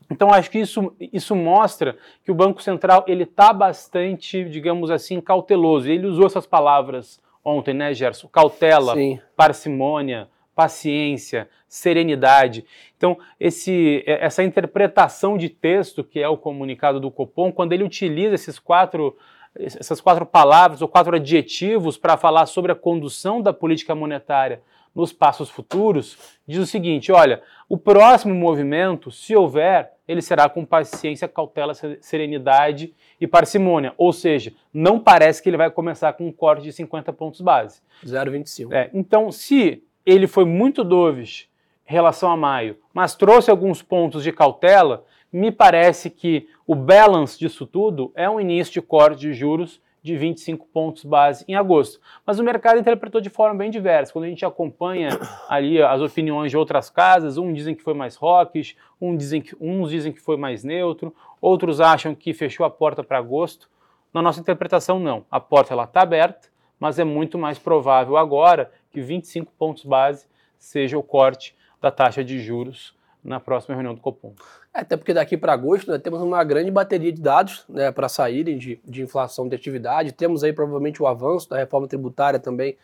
Então 0.09 0.33
acho 0.33 0.49
que 0.49 0.57
isso, 0.57 0.91
isso 0.99 1.35
mostra 1.35 1.95
que 2.25 2.31
o 2.31 2.35
Banco 2.35 2.61
Central 2.61 3.05
ele 3.07 3.23
está 3.23 3.53
bastante, 3.53 4.43
digamos 4.45 4.89
assim, 4.89 5.21
cauteloso. 5.21 5.87
Ele 5.87 6.07
usou 6.07 6.25
essas 6.25 6.47
palavras 6.47 7.21
ontem, 7.45 7.75
né, 7.75 7.93
Gerson? 7.93 8.27
Cautela, 8.27 8.95
Sim. 8.95 9.19
parcimônia, 9.35 10.27
paciência, 10.55 11.47
serenidade. 11.67 12.65
Então, 12.97 13.19
esse, 13.39 14.03
essa 14.07 14.43
interpretação 14.43 15.37
de 15.37 15.47
texto, 15.47 16.03
que 16.03 16.19
é 16.19 16.27
o 16.27 16.37
comunicado 16.37 16.99
do 16.99 17.11
Copom, 17.11 17.51
quando 17.51 17.73
ele 17.73 17.83
utiliza 17.83 18.33
esses 18.33 18.57
quatro, 18.57 19.15
essas 19.55 20.01
quatro 20.01 20.25
palavras 20.25 20.81
ou 20.81 20.87
quatro 20.87 21.15
adjetivos 21.15 21.97
para 21.97 22.17
falar 22.17 22.45
sobre 22.45 22.71
a 22.71 22.75
condução 22.75 23.41
da 23.41 23.53
política 23.53 23.93
monetária 23.93 24.61
nos 24.95 25.11
passos 25.11 25.49
futuros, 25.49 26.17
diz 26.47 26.59
o 26.59 26.65
seguinte: 26.65 27.11
olha, 27.11 27.41
o 27.67 27.77
próximo 27.77 28.33
movimento, 28.33 29.11
se 29.11 29.35
houver, 29.35 29.91
ele 30.07 30.21
será 30.21 30.49
com 30.49 30.65
paciência, 30.65 31.27
cautela, 31.27 31.73
serenidade 32.01 32.93
e 33.19 33.25
parcimônia. 33.25 33.93
Ou 33.97 34.11
seja, 34.11 34.53
não 34.73 34.99
parece 34.99 35.41
que 35.41 35.49
ele 35.49 35.57
vai 35.57 35.71
começar 35.71 36.13
com 36.13 36.27
um 36.27 36.31
corte 36.31 36.63
de 36.63 36.73
50 36.73 37.11
pontos 37.13 37.41
base. 37.41 37.81
0,25. 38.05 38.73
É, 38.73 38.89
então, 38.93 39.31
se 39.31 39.83
ele 40.05 40.27
foi 40.27 40.45
muito 40.45 40.83
dovish 40.83 41.47
em 41.87 41.93
relação 41.93 42.29
a 42.29 42.37
maio, 42.37 42.77
mas 42.93 43.15
trouxe 43.15 43.49
alguns 43.49 43.81
pontos 43.81 44.23
de 44.23 44.31
cautela, 44.31 45.05
me 45.33 45.51
parece 45.51 46.11
que 46.11 46.47
o 46.67 46.75
balance 46.75 47.39
disso 47.39 47.65
tudo 47.65 48.11
é 48.13 48.29
um 48.29 48.39
início 48.39 48.73
de 48.73 48.81
corte 48.83 49.21
de 49.21 49.33
juros 49.33 49.81
de 50.03 50.15
25 50.15 50.67
pontos 50.67 51.03
base 51.03 51.43
em 51.47 51.55
agosto. 51.55 51.99
Mas 52.23 52.37
o 52.37 52.43
mercado 52.43 52.79
interpretou 52.79 53.19
de 53.19 53.31
forma 53.31 53.55
bem 53.55 53.71
diversa. 53.71 54.13
Quando 54.13 54.25
a 54.25 54.27
gente 54.27 54.45
acompanha 54.45 55.09
ali 55.49 55.81
as 55.81 56.01
opiniões 56.01 56.51
de 56.51 56.57
outras 56.57 56.89
casas, 56.89 57.37
uns 57.37 57.55
dizem 57.55 57.73
que 57.73 57.81
foi 57.81 57.95
mais 57.95 58.15
rockish, 58.15 58.75
uns 59.01 59.17
dizem 59.17 59.41
que, 59.41 59.55
uns 59.59 59.89
dizem 59.89 60.11
que 60.11 60.19
foi 60.19 60.37
mais 60.37 60.63
neutro, 60.63 61.15
outros 61.41 61.81
acham 61.81 62.13
que 62.13 62.33
fechou 62.33 62.65
a 62.65 62.69
porta 62.69 63.03
para 63.03 63.17
agosto. 63.17 63.67
Na 64.13 64.21
nossa 64.21 64.39
interpretação, 64.39 64.99
não. 64.99 65.25
A 65.31 65.39
porta 65.39 65.73
está 65.81 66.01
aberta, 66.01 66.49
mas 66.79 66.99
é 66.99 67.03
muito 67.03 67.39
mais 67.39 67.57
provável 67.57 68.17
agora 68.17 68.69
que 68.91 69.01
25 69.01 69.51
pontos 69.57 69.83
base 69.83 70.27
seja 70.59 70.95
o 70.95 71.01
corte 71.01 71.55
da 71.81 71.89
taxa 71.89 72.23
de 72.23 72.39
juros 72.39 72.93
na 73.23 73.39
próxima 73.39 73.75
reunião 73.75 73.93
do 73.93 74.01
Copom. 74.01 74.33
É, 74.73 74.81
até 74.81 74.97
porque 74.97 75.13
daqui 75.13 75.37
para 75.37 75.53
agosto 75.53 75.89
né, 75.89 75.97
temos 75.97 76.21
uma 76.21 76.43
grande 76.43 76.69
bateria 76.69 77.11
de 77.11 77.21
dados 77.21 77.63
né, 77.69 77.91
para 77.91 78.09
saírem 78.09 78.57
de, 78.57 78.79
de 78.83 79.01
inflação 79.01 79.47
de 79.47 79.55
atividade. 79.55 80.11
Temos 80.11 80.43
aí 80.43 80.51
provavelmente 80.51 81.01
o 81.01 81.07
avanço 81.07 81.49
da 81.49 81.57
reforma 81.57 81.87
tributária 81.87 82.39
também, 82.39 82.75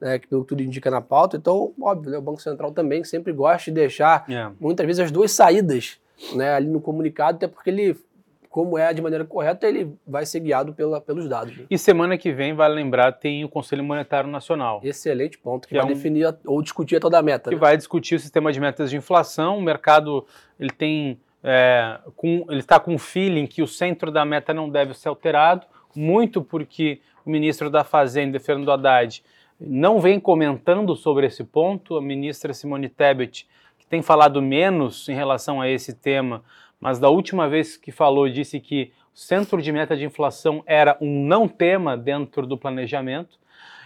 né, 0.00 0.18
que 0.18 0.28
pelo 0.28 0.42
que 0.42 0.48
tudo 0.48 0.62
indica 0.62 0.90
na 0.90 1.00
pauta. 1.00 1.36
Então, 1.36 1.72
óbvio, 1.80 2.12
né, 2.12 2.18
o 2.18 2.22
Banco 2.22 2.40
Central 2.40 2.72
também 2.72 3.02
sempre 3.02 3.32
gosta 3.32 3.70
de 3.70 3.72
deixar 3.72 4.24
é. 4.30 4.50
muitas 4.60 4.86
vezes 4.86 5.00
as 5.00 5.10
duas 5.10 5.32
saídas 5.32 5.98
né, 6.34 6.54
ali 6.54 6.68
no 6.68 6.80
comunicado, 6.80 7.36
até 7.36 7.48
porque 7.48 7.70
ele 7.70 7.96
como 8.48 8.78
é 8.78 8.92
de 8.92 9.02
maneira 9.02 9.24
correta, 9.24 9.66
ele 9.66 9.94
vai 10.06 10.24
ser 10.24 10.40
guiado 10.40 10.72
pela, 10.72 11.00
pelos 11.00 11.28
dados. 11.28 11.56
Né? 11.56 11.64
E 11.70 11.76
semana 11.76 12.16
que 12.16 12.32
vem, 12.32 12.54
vale 12.54 12.74
lembrar, 12.74 13.12
tem 13.12 13.44
o 13.44 13.48
Conselho 13.48 13.84
Monetário 13.84 14.30
Nacional. 14.30 14.80
Excelente 14.82 15.38
ponto, 15.38 15.68
que, 15.68 15.74
que 15.74 15.80
vai 15.80 15.86
é 15.86 15.86
um, 15.90 15.94
definir 15.94 16.34
ou 16.46 16.62
discutir 16.62 17.00
toda 17.00 17.18
a 17.18 17.22
meta. 17.22 17.50
Que 17.50 17.56
né? 17.56 17.60
vai 17.60 17.76
discutir 17.76 18.14
o 18.14 18.18
sistema 18.18 18.52
de 18.52 18.60
metas 18.60 18.90
de 18.90 18.96
inflação. 18.96 19.58
O 19.58 19.62
mercado 19.62 20.26
ele 20.58 20.70
tem 20.70 21.20
é, 21.42 21.98
com, 22.16 22.44
ele 22.48 22.60
está 22.60 22.80
com 22.80 22.94
o 22.94 22.98
feeling 22.98 23.46
que 23.46 23.62
o 23.62 23.66
centro 23.66 24.10
da 24.10 24.24
meta 24.24 24.52
não 24.52 24.68
deve 24.68 24.94
ser 24.94 25.08
alterado, 25.08 25.66
muito 25.94 26.42
porque 26.42 27.00
o 27.24 27.30
ministro 27.30 27.70
da 27.70 27.84
Fazenda, 27.84 28.40
Fernando 28.40 28.70
Haddad, 28.70 29.22
não 29.60 30.00
vem 30.00 30.20
comentando 30.20 30.94
sobre 30.94 31.26
esse 31.26 31.44
ponto. 31.44 31.96
A 31.96 32.02
ministra 32.02 32.54
Simone 32.54 32.88
Tebet, 32.88 33.46
que 33.78 33.86
tem 33.86 34.02
falado 34.02 34.40
menos 34.40 35.08
em 35.08 35.14
relação 35.14 35.60
a 35.60 35.68
esse 35.68 35.92
tema, 35.92 36.42
mas 36.80 36.98
da 36.98 37.08
última 37.08 37.48
vez 37.48 37.76
que 37.76 37.90
falou, 37.90 38.28
disse 38.28 38.60
que 38.60 38.92
o 39.14 39.18
centro 39.18 39.60
de 39.60 39.72
meta 39.72 39.96
de 39.96 40.04
inflação 40.04 40.62
era 40.66 40.96
um 41.00 41.24
não 41.24 41.48
tema 41.48 41.96
dentro 41.96 42.46
do 42.46 42.56
planejamento. 42.56 43.38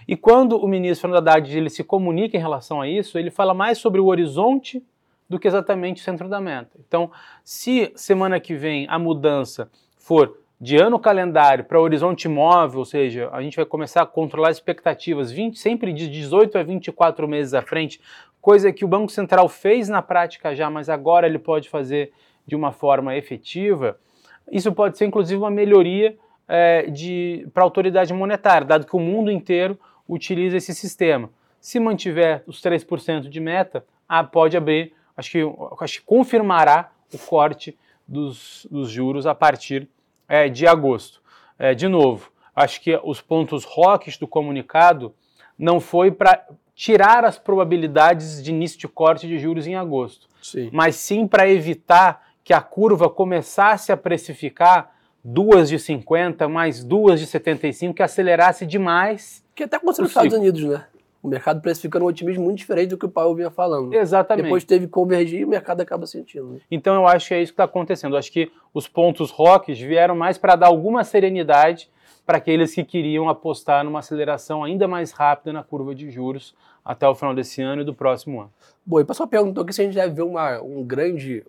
E 0.06 0.16
quando 0.16 0.56
o 0.56 0.68
ministro 0.68 1.08
Fernando 1.08 1.28
Haddad 1.28 1.56
ele 1.56 1.70
se 1.70 1.82
comunica 1.82 2.36
em 2.36 2.40
relação 2.40 2.80
a 2.80 2.88
isso, 2.88 3.18
ele 3.18 3.30
fala 3.30 3.54
mais 3.54 3.78
sobre 3.78 4.00
o 4.00 4.06
horizonte 4.06 4.84
do 5.28 5.38
que 5.38 5.48
exatamente 5.48 6.02
o 6.02 6.04
centro 6.04 6.28
da 6.28 6.40
meta. 6.40 6.78
Então, 6.86 7.10
se 7.42 7.90
semana 7.94 8.38
que 8.38 8.54
vem 8.54 8.86
a 8.90 8.98
mudança 8.98 9.70
for 9.96 10.38
de 10.60 10.76
ano 10.76 10.98
calendário 10.98 11.64
para 11.64 11.80
horizonte 11.80 12.28
móvel, 12.28 12.80
ou 12.80 12.84
seja, 12.84 13.28
a 13.32 13.42
gente 13.42 13.56
vai 13.56 13.64
começar 13.64 14.02
a 14.02 14.06
controlar 14.06 14.50
expectativas 14.50 15.32
20, 15.32 15.58
sempre 15.58 15.92
de 15.92 16.08
18 16.08 16.58
a 16.58 16.62
24 16.62 17.26
meses 17.26 17.54
à 17.54 17.62
frente, 17.62 18.00
coisa 18.40 18.72
que 18.72 18.84
o 18.84 18.88
Banco 18.88 19.10
Central 19.10 19.48
fez 19.48 19.88
na 19.88 20.02
prática 20.02 20.54
já, 20.54 20.68
mas 20.68 20.88
agora 20.88 21.26
ele 21.26 21.38
pode 21.38 21.68
fazer 21.68 22.12
de 22.46 22.56
uma 22.56 22.72
forma 22.72 23.16
efetiva. 23.16 23.98
Isso 24.50 24.72
pode 24.72 24.98
ser 24.98 25.06
inclusive 25.06 25.40
uma 25.40 25.50
melhoria 25.50 26.16
é, 26.48 26.86
para 27.52 27.62
a 27.62 27.66
autoridade 27.66 28.12
monetária, 28.12 28.66
dado 28.66 28.86
que 28.86 28.96
o 28.96 29.00
mundo 29.00 29.30
inteiro 29.30 29.78
utiliza 30.08 30.56
esse 30.56 30.74
sistema. 30.74 31.30
Se 31.60 31.78
mantiver 31.78 32.42
os 32.46 32.60
3% 32.60 33.28
de 33.28 33.40
meta, 33.40 33.84
ah, 34.08 34.24
pode 34.24 34.56
abrir, 34.56 34.92
acho 35.16 35.30
que, 35.30 35.38
acho 35.80 36.00
que 36.00 36.06
confirmará 36.06 36.90
o 37.12 37.18
corte 37.18 37.78
dos, 38.06 38.66
dos 38.70 38.90
juros 38.90 39.26
a 39.26 39.34
partir 39.34 39.88
é, 40.28 40.48
de 40.48 40.66
agosto. 40.66 41.22
É, 41.58 41.74
de 41.74 41.86
novo, 41.88 42.30
acho 42.54 42.80
que 42.80 42.98
os 43.04 43.20
pontos 43.20 43.64
rocks 43.64 44.18
do 44.18 44.26
comunicado 44.26 45.14
não 45.58 45.80
foi 45.80 46.10
para 46.10 46.44
tirar 46.74 47.24
as 47.24 47.38
probabilidades 47.38 48.42
de 48.42 48.50
início 48.50 48.78
de 48.78 48.88
corte 48.88 49.26
de 49.28 49.38
juros 49.38 49.66
em 49.66 49.76
agosto, 49.76 50.26
sim. 50.42 50.68
mas 50.72 50.96
sim 50.96 51.26
para 51.26 51.48
evitar 51.48 52.31
que 52.44 52.52
a 52.52 52.60
curva 52.60 53.08
começasse 53.08 53.92
a 53.92 53.96
precificar 53.96 54.94
duas 55.24 55.68
de 55.68 55.78
50 55.78 56.48
mais 56.48 56.82
duas 56.82 57.20
de 57.20 57.26
75, 57.26 57.94
que 57.94 58.02
acelerasse 58.02 58.66
demais. 58.66 59.44
Que 59.54 59.64
até 59.64 59.76
aconteceu 59.76 60.02
nos 60.02 60.10
Estados 60.10 60.34
Unidos, 60.34 60.62
né? 60.64 60.84
O 61.22 61.28
mercado 61.28 61.60
precificando 61.60 62.04
um 62.04 62.08
otimismo 62.08 62.42
muito 62.42 62.58
diferente 62.58 62.88
do 62.88 62.98
que 62.98 63.06
o 63.06 63.08
Paulo 63.08 63.36
vinha 63.36 63.50
falando. 63.50 63.94
Exatamente. 63.94 64.44
Depois 64.44 64.64
teve 64.64 64.86
que 64.86 64.92
convergir 64.92 65.40
e 65.40 65.44
o 65.44 65.48
mercado 65.48 65.80
acaba 65.80 66.04
sentindo. 66.04 66.54
Né? 66.54 66.60
Então 66.68 66.96
eu 66.96 67.06
acho 67.06 67.28
que 67.28 67.34
é 67.34 67.40
isso 67.40 67.52
que 67.52 67.54
está 67.54 67.64
acontecendo. 67.64 68.14
Eu 68.14 68.18
acho 68.18 68.32
que 68.32 68.50
os 68.74 68.88
pontos 68.88 69.30
rocks 69.30 69.78
vieram 69.78 70.16
mais 70.16 70.36
para 70.36 70.56
dar 70.56 70.66
alguma 70.66 71.04
serenidade 71.04 71.88
para 72.26 72.38
aqueles 72.38 72.74
que 72.74 72.82
queriam 72.82 73.28
apostar 73.28 73.84
numa 73.84 74.00
aceleração 74.00 74.64
ainda 74.64 74.88
mais 74.88 75.12
rápida 75.12 75.52
na 75.52 75.62
curva 75.62 75.94
de 75.94 76.10
juros 76.10 76.56
até 76.84 77.06
o 77.06 77.14
final 77.14 77.34
desse 77.34 77.62
ano 77.62 77.82
e 77.82 77.84
do 77.84 77.94
próximo 77.94 78.40
ano. 78.40 78.52
Bom, 78.84 78.98
e 78.98 79.02
o 79.02 79.06
pessoal 79.06 79.28
perguntou 79.28 79.62
aqui 79.62 79.72
se 79.72 79.82
a 79.82 79.84
gente 79.84 79.94
deve 79.94 80.14
ver 80.14 80.22
uma, 80.22 80.60
um 80.60 80.82
grande 80.82 81.44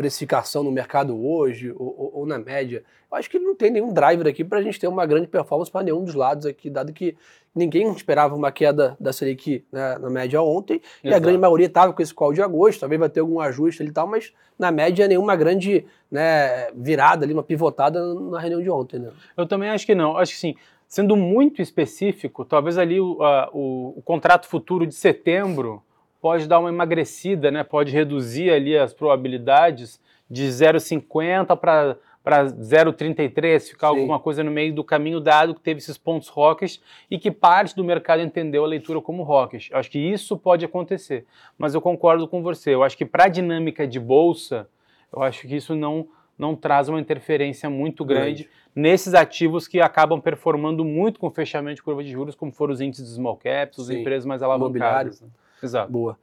precificação 0.00 0.64
no 0.64 0.72
mercado 0.72 1.14
hoje 1.22 1.74
ou, 1.76 1.94
ou, 1.98 2.10
ou, 2.20 2.26
na 2.26 2.38
média. 2.38 2.82
Eu 3.12 3.18
acho 3.18 3.28
que 3.28 3.38
não 3.38 3.54
tem 3.54 3.70
nenhum 3.70 3.92
driver 3.92 4.26
aqui 4.26 4.42
para 4.42 4.58
a 4.58 4.62
gente 4.62 4.80
ter 4.80 4.88
uma 4.88 5.04
grande 5.04 5.26
performance 5.26 5.70
para 5.70 5.82
nenhum 5.82 6.02
dos 6.02 6.14
lados 6.14 6.46
aqui, 6.46 6.70
dado 6.70 6.90
que 6.90 7.14
ninguém 7.54 7.86
esperava 7.92 8.34
uma 8.34 8.50
queda 8.50 8.96
da 8.98 9.12
Selic 9.12 9.62
né, 9.70 9.98
na 9.98 10.08
média 10.08 10.40
ontem 10.40 10.76
Exato. 10.76 11.00
e 11.04 11.12
a 11.12 11.18
grande 11.18 11.36
maioria 11.36 11.66
estava 11.66 11.92
com 11.92 12.00
esse 12.00 12.14
call 12.14 12.32
de 12.32 12.40
agosto, 12.40 12.80
talvez 12.80 12.98
vai 12.98 13.10
ter 13.10 13.20
algum 13.20 13.40
ajuste 13.40 13.82
ali 13.82 13.90
e 13.90 13.92
tal, 13.92 14.06
mas 14.06 14.32
na 14.58 14.72
média 14.72 15.06
nenhuma 15.06 15.36
grande 15.36 15.84
né, 16.10 16.70
virada 16.74 17.26
ali, 17.26 17.34
uma 17.34 17.42
pivotada 17.42 18.02
na 18.14 18.40
reunião 18.40 18.62
de 18.62 18.70
ontem. 18.70 19.00
Né? 19.00 19.12
Eu 19.36 19.46
também 19.46 19.68
acho 19.68 19.84
que 19.84 19.94
não. 19.94 20.16
Acho 20.16 20.32
que 20.32 20.38
sim. 20.38 20.54
Sendo 20.88 21.14
muito 21.14 21.60
específico, 21.60 22.42
talvez 22.42 22.78
ali 22.78 22.98
o, 22.98 23.18
o, 23.52 23.98
o 23.98 24.02
contrato 24.02 24.48
futuro 24.48 24.86
de 24.86 24.94
setembro 24.94 25.82
pode 26.20 26.46
dar 26.46 26.58
uma 26.58 26.68
emagrecida, 26.68 27.50
né? 27.50 27.64
pode 27.64 27.92
reduzir 27.92 28.50
ali 28.50 28.76
as 28.76 28.92
probabilidades 28.92 30.00
de 30.28 30.46
0,50 30.46 31.56
para 31.56 31.96
para 32.22 32.44
0,33, 32.44 33.70
ficar 33.70 33.88
Sim. 33.88 33.98
alguma 33.98 34.20
coisa 34.20 34.44
no 34.44 34.50
meio 34.50 34.74
do 34.74 34.84
caminho 34.84 35.20
dado 35.20 35.54
que 35.54 35.60
teve 35.60 35.78
esses 35.78 35.96
pontos 35.96 36.28
rocks 36.28 36.80
e 37.10 37.18
que 37.18 37.30
parte 37.30 37.74
do 37.74 37.82
mercado 37.82 38.20
entendeu 38.20 38.62
a 38.62 38.66
leitura 38.66 39.00
como 39.00 39.22
rocks. 39.22 39.70
Acho 39.72 39.90
que 39.90 39.98
isso 39.98 40.36
pode 40.36 40.64
acontecer, 40.64 41.24
mas 41.56 41.74
eu 41.74 41.80
concordo 41.80 42.28
com 42.28 42.42
você. 42.42 42.74
Eu 42.74 42.82
acho 42.82 42.96
que 42.96 43.06
para 43.06 43.24
a 43.24 43.28
dinâmica 43.28 43.86
de 43.86 43.98
bolsa, 43.98 44.68
eu 45.12 45.22
acho 45.22 45.46
que 45.46 45.56
isso 45.56 45.74
não 45.74 46.08
não 46.38 46.56
traz 46.56 46.88
uma 46.88 46.98
interferência 46.98 47.68
muito 47.68 48.02
grande, 48.02 48.44
grande, 48.44 48.50
nesses 48.74 49.12
ativos 49.12 49.68
que 49.68 49.78
acabam 49.78 50.18
performando 50.18 50.82
muito 50.82 51.20
com 51.20 51.26
o 51.26 51.30
fechamento 51.30 51.76
de 51.76 51.82
curva 51.82 52.02
de 52.02 52.10
juros, 52.10 52.34
como 52.34 52.50
foram 52.50 52.72
os 52.72 52.80
índices 52.80 53.08
de 53.08 53.14
small 53.16 53.36
caps, 53.36 53.78
as 53.78 53.90
empresas 53.90 54.24
mais 54.24 54.42
alavancadas. 54.42 55.20
Né? 55.20 55.28
Exato. 55.62 55.90
Boa. 55.90 56.18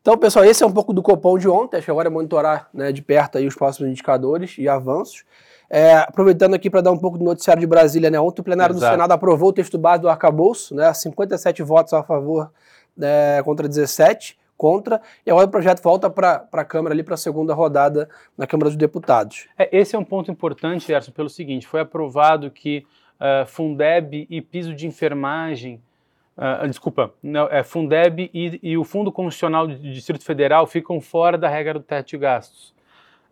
Então, 0.00 0.16
pessoal, 0.16 0.44
esse 0.44 0.62
é 0.62 0.66
um 0.66 0.72
pouco 0.72 0.92
do 0.92 1.02
copom 1.02 1.36
de 1.36 1.48
ontem. 1.48 1.78
Acho 1.78 1.86
que 1.86 1.90
agora 1.90 2.08
é 2.08 2.10
monitorar 2.10 2.68
né, 2.72 2.92
de 2.92 3.02
perto 3.02 3.38
aí 3.38 3.46
os 3.46 3.56
próximos 3.56 3.90
indicadores 3.90 4.56
e 4.56 4.68
avanços. 4.68 5.24
É, 5.68 5.96
aproveitando 5.96 6.54
aqui 6.54 6.70
para 6.70 6.80
dar 6.80 6.92
um 6.92 6.98
pouco 6.98 7.18
do 7.18 7.24
noticiário 7.24 7.60
de 7.60 7.66
Brasília, 7.66 8.08
né? 8.08 8.20
Ontem 8.20 8.40
o 8.40 8.44
plenário 8.44 8.72
Exato. 8.72 8.92
do 8.92 8.94
Senado 8.94 9.10
aprovou 9.10 9.48
o 9.48 9.52
texto 9.52 9.76
base 9.76 10.02
do 10.02 10.08
arcabouço, 10.08 10.76
né? 10.76 10.94
57 10.94 11.60
votos 11.64 11.92
a 11.92 12.04
favor 12.04 12.52
é, 13.00 13.42
contra 13.44 13.66
17 13.68 14.38
contra, 14.56 15.02
e 15.24 15.30
agora 15.30 15.46
o 15.46 15.50
projeto 15.50 15.82
volta 15.82 16.08
para 16.08 16.48
a 16.50 16.64
Câmara 16.64 16.94
ali 16.94 17.02
para 17.02 17.14
a 17.14 17.18
segunda 17.18 17.52
rodada 17.52 18.08
na 18.38 18.46
Câmara 18.46 18.70
dos 18.70 18.76
Deputados. 18.76 19.48
É, 19.58 19.76
esse 19.76 19.94
é 19.94 19.98
um 19.98 20.04
ponto 20.04 20.30
importante, 20.30 20.86
Gerson, 20.86 21.12
pelo 21.12 21.28
seguinte: 21.28 21.66
foi 21.66 21.80
aprovado 21.80 22.50
que 22.50 22.86
uh, 23.20 23.46
Fundeb 23.46 24.26
e 24.30 24.40
piso 24.40 24.74
de 24.74 24.86
enfermagem 24.86 25.82
Uh, 26.36 26.68
desculpa, 26.68 27.14
não, 27.22 27.48
é 27.48 27.62
Fundeb 27.62 28.30
e, 28.32 28.60
e, 28.62 28.76
o 28.76 28.84
Fundo 28.84 29.10
Constitucional 29.10 29.66
do 29.66 29.74
Distrito 29.74 30.22
Federal 30.22 30.66
ficam 30.66 31.00
fora 31.00 31.38
da 31.38 31.48
regra 31.48 31.74
do 31.74 31.80
teto 31.80 32.08
de 32.08 32.18
gastos, 32.18 32.74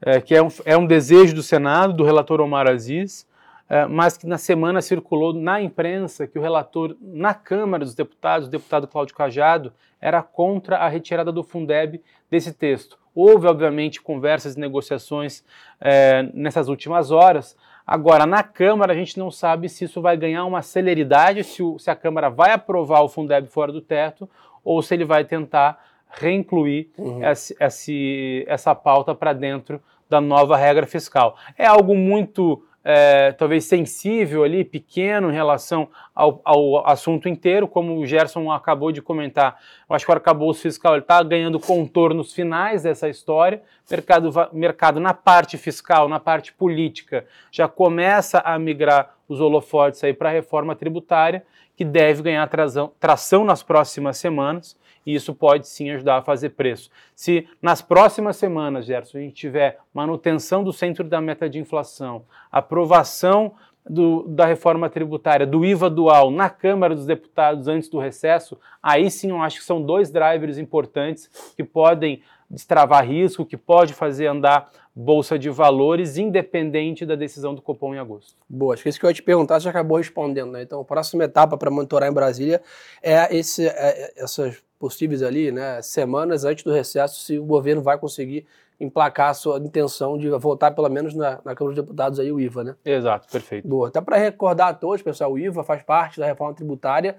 é, 0.00 0.23
que 0.23 0.34
é 0.34 0.42
um, 0.42 0.49
é 0.64 0.75
um 0.75 0.87
desejo 0.87 1.34
do 1.34 1.42
Senado, 1.42 1.92
do 1.92 2.02
relator 2.02 2.40
Omar 2.40 2.66
Aziz, 2.66 3.28
é, 3.68 3.84
mas 3.84 4.16
que 4.16 4.26
na 4.26 4.38
semana 4.38 4.80
circulou 4.80 5.34
na 5.34 5.61
imprensa 5.61 6.26
que 6.26 6.38
o 6.38 6.42
relator 6.42 6.96
na 6.99 7.34
Câmara 7.34 7.84
dos 7.84 7.94
Deputados, 7.94 8.49
o 8.49 8.50
deputado 8.50 8.88
Cláudio 8.88 9.14
Cajado, 9.14 9.73
era 10.00 10.23
contra 10.23 10.78
a 10.78 10.88
retirada 10.88 11.30
do 11.30 11.42
Fundeb 11.42 12.00
desse 12.30 12.54
texto. 12.54 12.99
Houve, 13.14 13.46
obviamente, 13.46 14.00
conversas 14.00 14.54
e 14.54 14.61
negociações 14.61 15.44
é, 15.80 16.28
nessas 16.32 16.68
últimas 16.68 17.11
horas, 17.11 17.54
Agora, 17.87 18.25
na 18.25 18.43
Câmara, 18.43 18.93
a 18.93 18.97
gente 18.97 19.19
não 19.19 19.31
sabe 19.31 19.69
se 19.69 19.85
isso 19.85 20.00
vai 20.00 20.17
ganhar 20.17 20.45
uma 20.45 20.62
celeridade, 20.62 21.45
se, 21.45 21.62
o, 21.62 21.79
se 21.79 21.91
a 21.91 21.97
Câmara 21.97 22.31
vai 22.31 22.53
aprovar 22.53 23.03
o 23.03 23.09
Fundeb 23.09 23.47
fora 23.49 23.71
do 23.71 23.81
teto, 23.81 24.29
ou 24.64 24.81
se 24.81 24.95
ele 24.95 25.05
vai 25.05 25.25
tentar 25.25 25.79
reincluir 26.09 26.88
uhum. 26.97 27.23
esse, 27.23 27.55
esse, 27.61 28.45
essa 28.49 28.75
pauta 28.75 29.14
para 29.14 29.33
dentro 29.33 29.83
da 30.09 30.21
nova 30.21 30.57
regra 30.57 30.87
fiscal. 30.87 31.37
É 31.59 31.67
algo 31.67 31.95
muito 31.95 32.64
é, 32.85 33.33
talvez 33.33 33.64
sensível 33.64 34.45
ali, 34.45 34.62
pequeno 34.62 35.31
em 35.31 35.33
relação 35.33 35.88
ao, 36.14 36.41
ao, 36.45 36.87
assunto 36.87 37.29
inteiro, 37.29 37.67
como 37.67 37.99
o 37.99 38.07
Gerson 38.07 38.53
acabou 38.53 38.93
de 38.93 39.00
comentar. 39.00 39.59
Eu 39.88 39.97
acho 39.97 40.05
que 40.05 40.11
o 40.11 40.14
arcabouço 40.14 40.61
fiscal 40.61 40.99
está 40.99 41.23
ganhando 41.23 41.59
contornos 41.59 42.35
finais 42.35 42.83
dessa 42.83 43.09
história. 43.09 43.62
Mercado, 43.91 44.31
mercado 44.53 45.00
na 45.00 45.14
parte 45.14 45.57
fiscal, 45.57 46.09
na 46.09 46.21
parte 46.21 46.53
política, 46.53 47.25
já 47.50 47.67
começa 47.67 48.41
a 48.41 48.59
migrar 48.59 49.14
os 49.26 49.41
holofotes 49.41 50.03
para 50.19 50.29
a 50.29 50.33
reforma 50.33 50.76
tributária, 50.76 51.43
que 51.75 51.85
deve 51.85 52.23
ganhar 52.23 52.47
tração, 52.49 52.93
tração 53.00 53.45
nas 53.45 53.62
próximas 53.62 54.19
semanas 54.19 54.76
e 55.06 55.14
isso 55.14 55.34
pode 55.34 55.68
sim 55.68 55.90
ajudar 55.90 56.18
a 56.18 56.23
fazer 56.23 56.50
preço. 56.50 56.90
Se 57.14 57.49
nas 57.61 57.82
próximas 57.82 58.37
semanas, 58.37 58.87
Gerson, 58.87 59.18
a 59.18 59.20
gente 59.20 59.34
tiver 59.34 59.78
manutenção 59.92 60.64
do 60.64 60.73
centro 60.73 61.04
da 61.04 61.20
meta 61.20 61.49
de 61.49 61.58
inflação, 61.58 62.25
aprovação 62.50 63.52
do, 63.88 64.26
da 64.26 64.46
reforma 64.46 64.88
tributária, 64.88 65.46
do 65.46 65.64
IVA 65.64 65.90
dual 65.90 66.30
na 66.30 66.49
Câmara 66.49 66.94
dos 66.94 67.06
Deputados 67.06 67.68
antes 67.68 67.88
do 67.88 67.99
recesso, 67.99 68.58
aí 68.82 69.11
sim 69.11 69.30
eu 69.30 69.42
acho 69.42 69.58
que 69.58 69.64
são 69.64 69.82
dois 69.82 70.11
drivers 70.11 70.56
importantes 70.56 71.30
que 71.54 71.62
podem 71.62 72.23
destravar 72.49 73.06
risco, 73.06 73.44
que 73.44 73.56
pode 73.56 73.92
fazer 73.92 74.26
andar 74.26 74.70
bolsa 74.94 75.38
de 75.38 75.50
valores, 75.50 76.16
independente 76.16 77.04
da 77.04 77.16
decisão 77.16 77.54
do 77.54 77.61
Copom 77.61 77.94
em 77.94 77.99
agosto. 77.99 78.37
Boa, 78.49 78.75
acho 78.75 78.82
que 78.84 78.88
isso 78.88 79.00
que 79.00 79.04
eu 79.04 79.11
ia 79.11 79.14
te 79.14 79.23
perguntar, 79.23 79.61
você 79.61 79.68
acabou 79.68 79.99
respondendo, 79.99 80.52
né? 80.52 80.62
Então, 80.62 80.80
a 80.80 80.84
próxima 80.84 81.25
etapa 81.25 81.56
para 81.56 81.70
monitorar 81.70 82.08
em 82.08 82.14
Brasília 82.14 82.62
é, 83.02 83.37
esse, 83.37 83.66
é 83.66 84.12
essas 84.16 84.62
possíveis 84.78 85.23
ali, 85.23 85.50
né, 85.50 85.81
semanas 85.83 86.45
antes 86.45 86.64
do 86.64 86.73
recesso, 86.73 87.21
se 87.21 87.38
o 87.38 87.45
governo 87.45 87.83
vai 87.83 87.99
conseguir 87.99 88.47
emplacar 88.78 89.31
a 89.31 89.35
sua 89.35 89.59
intenção 89.59 90.19
de 90.19 90.28
votar 90.31 90.75
pelo 90.75 90.88
menos 90.88 91.14
na, 91.14 91.40
na 91.45 91.54
Câmara 91.54 91.75
dos 91.75 91.76
Deputados 91.76 92.19
aí 92.19 92.33
o 92.33 92.40
IVA, 92.40 92.64
né? 92.64 92.76
Exato, 92.85 93.28
perfeito. 93.31 93.66
Boa. 93.66 93.88
Até 93.88 94.00
para 94.00 94.16
recordar 94.16 94.69
a 94.69 94.75
todos, 94.75 95.00
pessoal, 95.02 95.33
o 95.33 95.38
IVA 95.38 95.62
faz 95.62 95.83
parte 95.83 96.19
da 96.19 96.26
reforma 96.26 96.54
tributária, 96.54 97.16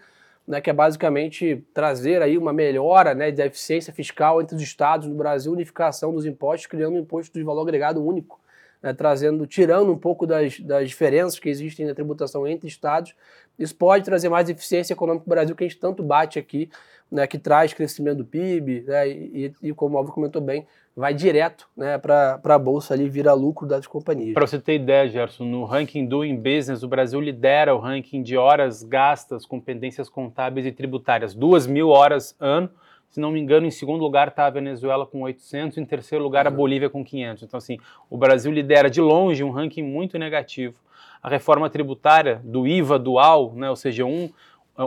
né, 0.47 0.61
que 0.61 0.69
é 0.69 0.73
basicamente 0.73 1.65
trazer 1.73 2.21
aí 2.21 2.37
uma 2.37 2.53
melhora 2.53 3.15
né, 3.15 3.31
da 3.31 3.45
eficiência 3.45 3.91
fiscal 3.93 4.41
entre 4.41 4.55
os 4.55 4.61
estados 4.61 5.07
no 5.07 5.15
Brasil, 5.15 5.51
unificação 5.51 6.13
dos 6.13 6.25
impostos, 6.25 6.67
criando 6.67 6.95
um 6.95 6.99
imposto 6.99 7.37
de 7.37 7.43
valor 7.43 7.61
agregado 7.61 8.05
único, 8.05 8.39
né, 8.85 8.93
trazendo, 8.93 9.47
tirando 9.47 9.91
um 9.91 9.97
pouco 9.97 10.27
das, 10.27 10.59
das 10.59 10.87
diferenças 10.87 11.39
que 11.39 11.49
existem 11.49 11.87
na 11.87 11.95
tributação 11.95 12.47
entre 12.47 12.67
estados. 12.67 13.15
Isso 13.57 13.75
pode 13.75 14.05
trazer 14.05 14.29
mais 14.29 14.47
eficiência 14.47 14.93
econômica 14.93 15.25
para 15.25 15.31
o 15.31 15.35
Brasil, 15.35 15.55
que 15.55 15.63
a 15.63 15.67
gente 15.67 15.79
tanto 15.79 16.03
bate 16.03 16.37
aqui 16.37 16.69
né, 17.11 17.25
que 17.25 17.39
traz 17.39 17.73
crescimento 17.73 18.17
do 18.17 18.25
PIB, 18.25 18.81
né, 18.81 19.09
e, 19.09 19.53
e, 19.61 19.73
como 19.73 19.95
o 19.95 19.97
Álvaro 19.97 20.13
comentou 20.13 20.41
bem, 20.41 20.67
vai 20.95 21.13
direto 21.13 21.67
né, 21.75 21.97
para 21.97 22.39
a 22.43 22.59
Bolsa 22.59 22.93
ali, 22.93 23.09
vira 23.09 23.33
lucro 23.33 23.67
das 23.67 23.87
companhias. 23.87 24.33
Para 24.33 24.45
você 24.45 24.59
ter 24.59 24.75
ideia, 24.75 25.07
Gerson, 25.07 25.45
no 25.45 25.65
ranking 25.65 26.05
Doing 26.05 26.35
Business, 26.35 26.83
o 26.83 26.87
Brasil 26.87 27.19
lidera 27.19 27.75
o 27.75 27.79
ranking 27.79 28.21
de 28.21 28.37
horas 28.37 28.83
gastas 28.83 29.45
com 29.45 29.59
pendências 29.59 30.09
contábeis 30.09 30.65
e 30.65 30.71
tributárias, 30.71 31.33
duas 31.33 31.65
mil 31.65 31.89
horas 31.89 32.35
ano, 32.39 32.69
Se 33.15 33.21
não 33.21 33.31
me 33.31 33.39
engano, 33.39 33.65
em 33.65 33.71
segundo 33.71 34.01
lugar 34.01 34.27
está 34.27 34.45
a 34.45 34.49
Venezuela 34.49 35.05
com 35.05 35.21
800, 35.21 35.77
em 35.77 35.85
terceiro 35.85 36.21
lugar 36.21 36.45
a 36.45 36.49
uhum. 36.49 36.55
Bolívia 36.57 36.89
com 36.89 37.01
500. 37.01 37.43
Então, 37.43 37.57
assim, 37.57 37.77
o 38.09 38.17
Brasil 38.17 38.51
lidera 38.51 38.89
de 38.89 38.99
longe 38.99 39.41
um 39.41 39.51
ranking 39.51 39.83
muito 39.83 40.19
negativo. 40.19 40.75
A 41.23 41.29
reforma 41.29 41.69
tributária 41.69 42.41
do 42.43 42.67
IVA 42.67 42.99
dual, 42.99 43.53
né, 43.55 43.69
ou 43.69 43.75
seja, 43.77 44.03
um, 44.03 44.29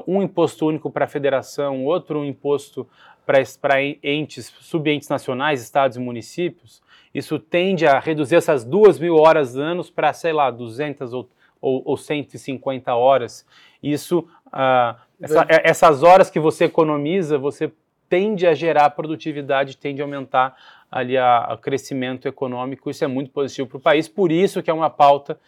um 0.07 0.23
imposto 0.23 0.67
único 0.67 0.91
para 0.91 1.07
a 1.07 1.09
federação, 1.09 1.87
outro 1.87 2.23
imposto 2.23 2.87
para 3.25 3.83
entes, 4.03 4.53
subentes 4.61 5.09
nacionais, 5.09 5.63
estados 5.63 5.97
e 5.97 6.01
municípios, 6.01 6.83
isso 7.15 7.39
tende 7.39 7.87
a 7.87 7.99
reduzir 7.99 8.37
essas 8.37 8.63
duas 8.63 8.99
mil 8.99 9.17
horas 9.17 9.57
anos 9.57 9.89
para, 9.91 10.13
sei 10.13 10.35
lá, 10.35 10.51
200 10.51 11.15
ou, 11.15 11.31
ou, 11.63 11.81
ou 11.83 11.97
150 11.97 12.95
horas. 12.95 13.47
Isso, 13.83 14.19
uh, 14.49 15.01
essa, 15.19 15.47
essas 15.49 16.03
horas 16.03 16.29
que 16.29 16.39
você 16.39 16.67
economiza, 16.67 17.39
você 17.39 17.73
tende 18.09 18.47
a 18.47 18.55
gerar 18.55 18.91
produtividade, 18.91 19.77
tende 19.77 20.01
a 20.01 20.05
aumentar 20.05 20.57
ali 20.91 21.17
o 21.19 21.59
crescimento 21.59 22.27
econômico. 22.27 22.91
Isso 22.91 23.05
é 23.05 23.07
muito 23.07 23.31
positivo 23.31 23.69
para 23.69 23.79
o 23.79 23.81
país. 23.81 24.09
Por 24.09 24.33
isso 24.33 24.63
que 24.63 24.71
é 24.71 24.75
uma 24.75 24.91
pauta 24.91 25.39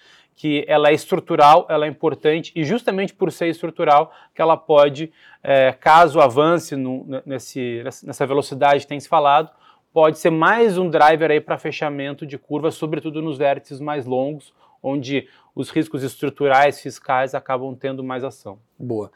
que 0.40 0.64
ela 0.66 0.88
é 0.88 0.94
estrutural, 0.94 1.66
ela 1.68 1.84
é 1.84 1.88
importante 1.88 2.50
e 2.56 2.64
justamente 2.64 3.12
por 3.12 3.30
ser 3.30 3.48
estrutural 3.48 4.10
que 4.34 4.40
ela 4.40 4.56
pode, 4.56 5.12
é, 5.42 5.72
caso 5.72 6.18
avance 6.18 6.74
no, 6.76 7.22
nesse, 7.26 7.82
nessa 8.02 8.26
velocidade 8.26 8.80
que 8.80 8.86
tem 8.86 8.98
se 8.98 9.08
falado, 9.08 9.50
pode 9.92 10.18
ser 10.18 10.30
mais 10.30 10.78
um 10.78 10.88
driver 10.88 11.30
aí 11.30 11.40
para 11.40 11.58
fechamento 11.58 12.24
de 12.24 12.38
curva, 12.38 12.70
sobretudo 12.70 13.20
nos 13.20 13.36
vértices 13.36 13.80
mais 13.80 14.06
longos, 14.06 14.54
onde 14.82 15.28
os 15.54 15.70
riscos 15.70 16.02
estruturais 16.02 16.80
fiscais 16.80 17.34
acabam 17.34 17.74
tendo 17.74 18.02
mais 18.02 18.24
ação. 18.24 18.58
Boa. 18.78 19.10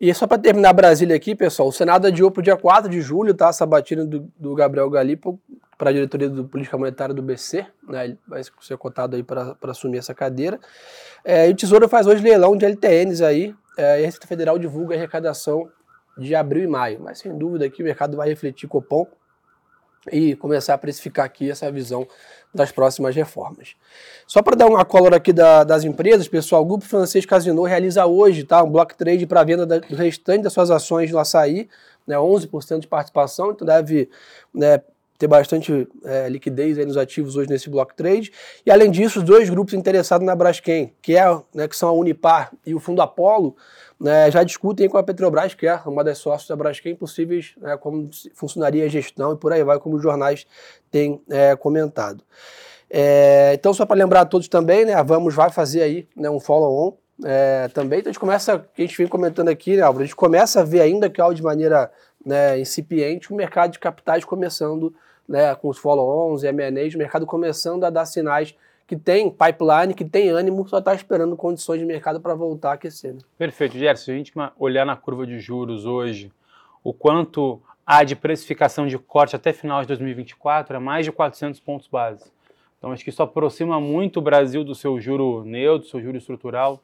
E 0.00 0.12
só 0.14 0.26
para 0.26 0.38
terminar 0.38 0.72
Brasília 0.72 1.14
aqui, 1.14 1.34
pessoal, 1.34 1.68
o 1.68 1.72
Senado 1.72 2.06
adiou 2.06 2.30
para 2.30 2.40
o 2.40 2.42
dia 2.42 2.56
4 2.56 2.90
de 2.90 3.00
julho, 3.00 3.34
tá? 3.34 3.48
Essa 3.48 3.66
batida 3.66 4.04
do, 4.04 4.30
do 4.38 4.54
Gabriel 4.54 4.88
Galipo 4.88 5.38
para 5.76 5.90
a 5.90 5.92
diretoria 5.92 6.30
do 6.30 6.44
Política 6.44 6.78
Monetária 6.78 7.14
do 7.14 7.22
BC, 7.22 7.66
né? 7.88 8.04
Ele 8.04 8.18
vai 8.26 8.42
ser 8.60 8.76
cotado 8.76 9.16
aí 9.16 9.22
para 9.22 9.56
assumir 9.64 9.98
essa 9.98 10.14
cadeira. 10.14 10.58
É, 11.24 11.48
e 11.48 11.52
o 11.52 11.56
Tesouro 11.56 11.88
faz 11.88 12.06
hoje 12.06 12.22
leilão 12.22 12.56
de 12.56 12.64
LTNs 12.64 13.22
aí, 13.22 13.54
é, 13.76 14.00
e 14.00 14.02
a 14.02 14.06
Receita 14.06 14.26
Federal 14.26 14.58
divulga 14.58 14.94
a 14.94 14.98
arrecadação 14.98 15.68
de 16.16 16.34
abril 16.34 16.64
e 16.64 16.66
maio. 16.66 17.00
Mas 17.00 17.18
sem 17.18 17.36
dúvida 17.36 17.64
aqui 17.64 17.82
o 17.82 17.84
mercado 17.84 18.16
vai 18.16 18.28
refletir 18.28 18.68
Copom 18.68 19.06
e 20.10 20.34
começar 20.34 20.74
a 20.74 20.78
precificar 20.78 21.26
aqui 21.26 21.50
essa 21.50 21.70
visão 21.70 22.06
das 22.54 22.72
próximas 22.72 23.14
reformas. 23.14 23.74
Só 24.26 24.42
para 24.42 24.56
dar 24.56 24.66
uma 24.66 24.84
color 24.84 25.14
aqui 25.14 25.32
da, 25.32 25.64
das 25.64 25.84
empresas, 25.84 26.28
pessoal, 26.28 26.62
o 26.62 26.66
Grupo 26.66 26.84
Francês 26.84 27.24
Casino 27.24 27.62
realiza 27.62 28.04
hoje 28.04 28.44
tá, 28.44 28.62
um 28.62 28.70
block 28.70 28.94
trade 28.94 29.26
para 29.26 29.44
venda 29.44 29.64
da, 29.64 29.78
do 29.78 29.94
restante 29.94 30.42
das 30.42 30.52
suas 30.52 30.70
ações 30.70 31.10
no 31.10 31.18
açaí, 31.18 31.68
né, 32.06 32.16
11% 32.16 32.80
de 32.80 32.88
participação, 32.88 33.52
então 33.52 33.66
deve 33.66 34.10
né, 34.52 34.82
ter 35.18 35.26
bastante 35.26 35.86
é, 36.04 36.28
liquidez 36.28 36.76
nos 36.84 36.96
ativos 36.96 37.36
hoje 37.36 37.48
nesse 37.48 37.70
block 37.70 37.94
trade. 37.94 38.32
E 38.66 38.70
além 38.70 38.90
disso, 38.90 39.20
os 39.20 39.24
dois 39.24 39.48
grupos 39.48 39.74
interessados 39.74 40.26
na 40.26 40.34
Braskem, 40.34 40.92
que, 41.00 41.16
é, 41.16 41.24
né, 41.54 41.68
que 41.68 41.76
são 41.76 41.88
a 41.88 41.92
Unipar 41.92 42.52
e 42.66 42.74
o 42.74 42.80
Fundo 42.80 43.00
Apollo, 43.00 43.54
né, 44.00 44.30
já 44.30 44.42
discutem 44.42 44.88
com 44.88 44.98
a 44.98 45.02
Petrobras, 45.02 45.54
que 45.54 45.66
é 45.66 45.80
uma 45.86 46.02
das 46.02 46.18
sócias 46.18 46.48
da 46.48 46.56
Braskem, 46.56 46.96
possíveis 46.96 47.54
né, 47.60 47.76
como 47.76 48.10
funcionaria 48.34 48.84
a 48.84 48.88
gestão 48.88 49.32
e 49.32 49.36
por 49.36 49.52
aí 49.52 49.62
vai, 49.62 49.78
como 49.78 49.96
os 49.96 50.02
jornais 50.02 50.44
têm 50.90 51.22
é, 51.30 51.54
comentado. 51.54 52.24
É, 52.90 53.52
então, 53.54 53.72
só 53.72 53.86
para 53.86 53.96
lembrar 53.96 54.22
a 54.22 54.26
todos 54.26 54.48
também, 54.48 54.84
né, 54.84 54.92
a 54.92 55.02
Vamos 55.02 55.34
vai 55.34 55.50
fazer 55.50 55.82
aí 55.82 56.08
né, 56.16 56.28
um 56.28 56.40
follow-on 56.40 56.94
é, 57.24 57.68
também. 57.68 58.00
Então, 58.00 58.10
a 58.10 58.12
gente 58.12 58.20
começa, 58.20 58.54
a 58.54 58.80
gente 58.80 58.98
vem 58.98 59.06
comentando 59.06 59.48
aqui, 59.48 59.76
né, 59.76 59.82
Álvaro, 59.82 60.02
a 60.02 60.06
gente 60.06 60.16
começa 60.16 60.60
a 60.60 60.64
ver 60.64 60.80
ainda 60.80 61.08
que 61.08 61.22
de 61.32 61.42
maneira 61.42 61.90
né, 62.24 62.58
incipiente 62.60 63.32
o 63.32 63.36
mercado 63.36 63.72
de 63.72 63.78
capitais 63.78 64.24
começando 64.24 64.94
né, 65.28 65.54
com 65.54 65.68
os 65.68 65.78
follow-ons 65.78 66.42
e 66.42 66.48
M&As, 66.48 66.94
o 66.94 66.98
mercado 66.98 67.26
começando 67.26 67.84
a 67.84 67.90
dar 67.90 68.04
sinais 68.06 68.54
que 68.86 68.96
tem 68.96 69.30
pipeline, 69.30 69.94
que 69.94 70.04
tem 70.04 70.28
ânimo, 70.28 70.66
só 70.68 70.78
está 70.78 70.94
esperando 70.94 71.36
condições 71.36 71.80
de 71.80 71.86
mercado 71.86 72.20
para 72.20 72.34
voltar 72.34 72.70
a 72.70 72.74
aquecer. 72.74 73.14
Né? 73.14 73.20
Perfeito, 73.38 73.78
Gerson. 73.78 74.04
Se 74.04 74.10
a 74.10 74.14
gente 74.14 74.32
olhar 74.58 74.84
na 74.84 74.96
curva 74.96 75.26
de 75.26 75.38
juros 75.38 75.86
hoje, 75.86 76.30
o 76.84 76.92
quanto 76.92 77.62
há 77.86 78.04
de 78.04 78.14
precificação 78.14 78.86
de 78.86 78.98
corte 78.98 79.34
até 79.34 79.52
final 79.52 79.80
de 79.80 79.88
2024 79.88 80.76
é 80.76 80.78
mais 80.78 81.06
de 81.06 81.12
400 81.12 81.58
pontos 81.60 81.88
base. 81.88 82.30
Então 82.78 82.92
acho 82.92 83.04
que 83.04 83.10
isso 83.10 83.22
aproxima 83.22 83.80
muito 83.80 84.18
o 84.18 84.22
Brasil 84.22 84.64
do 84.64 84.74
seu 84.74 85.00
juro 85.00 85.44
neutro, 85.44 85.86
do 85.86 85.90
seu 85.90 86.02
juro 86.02 86.18
estrutural, 86.18 86.80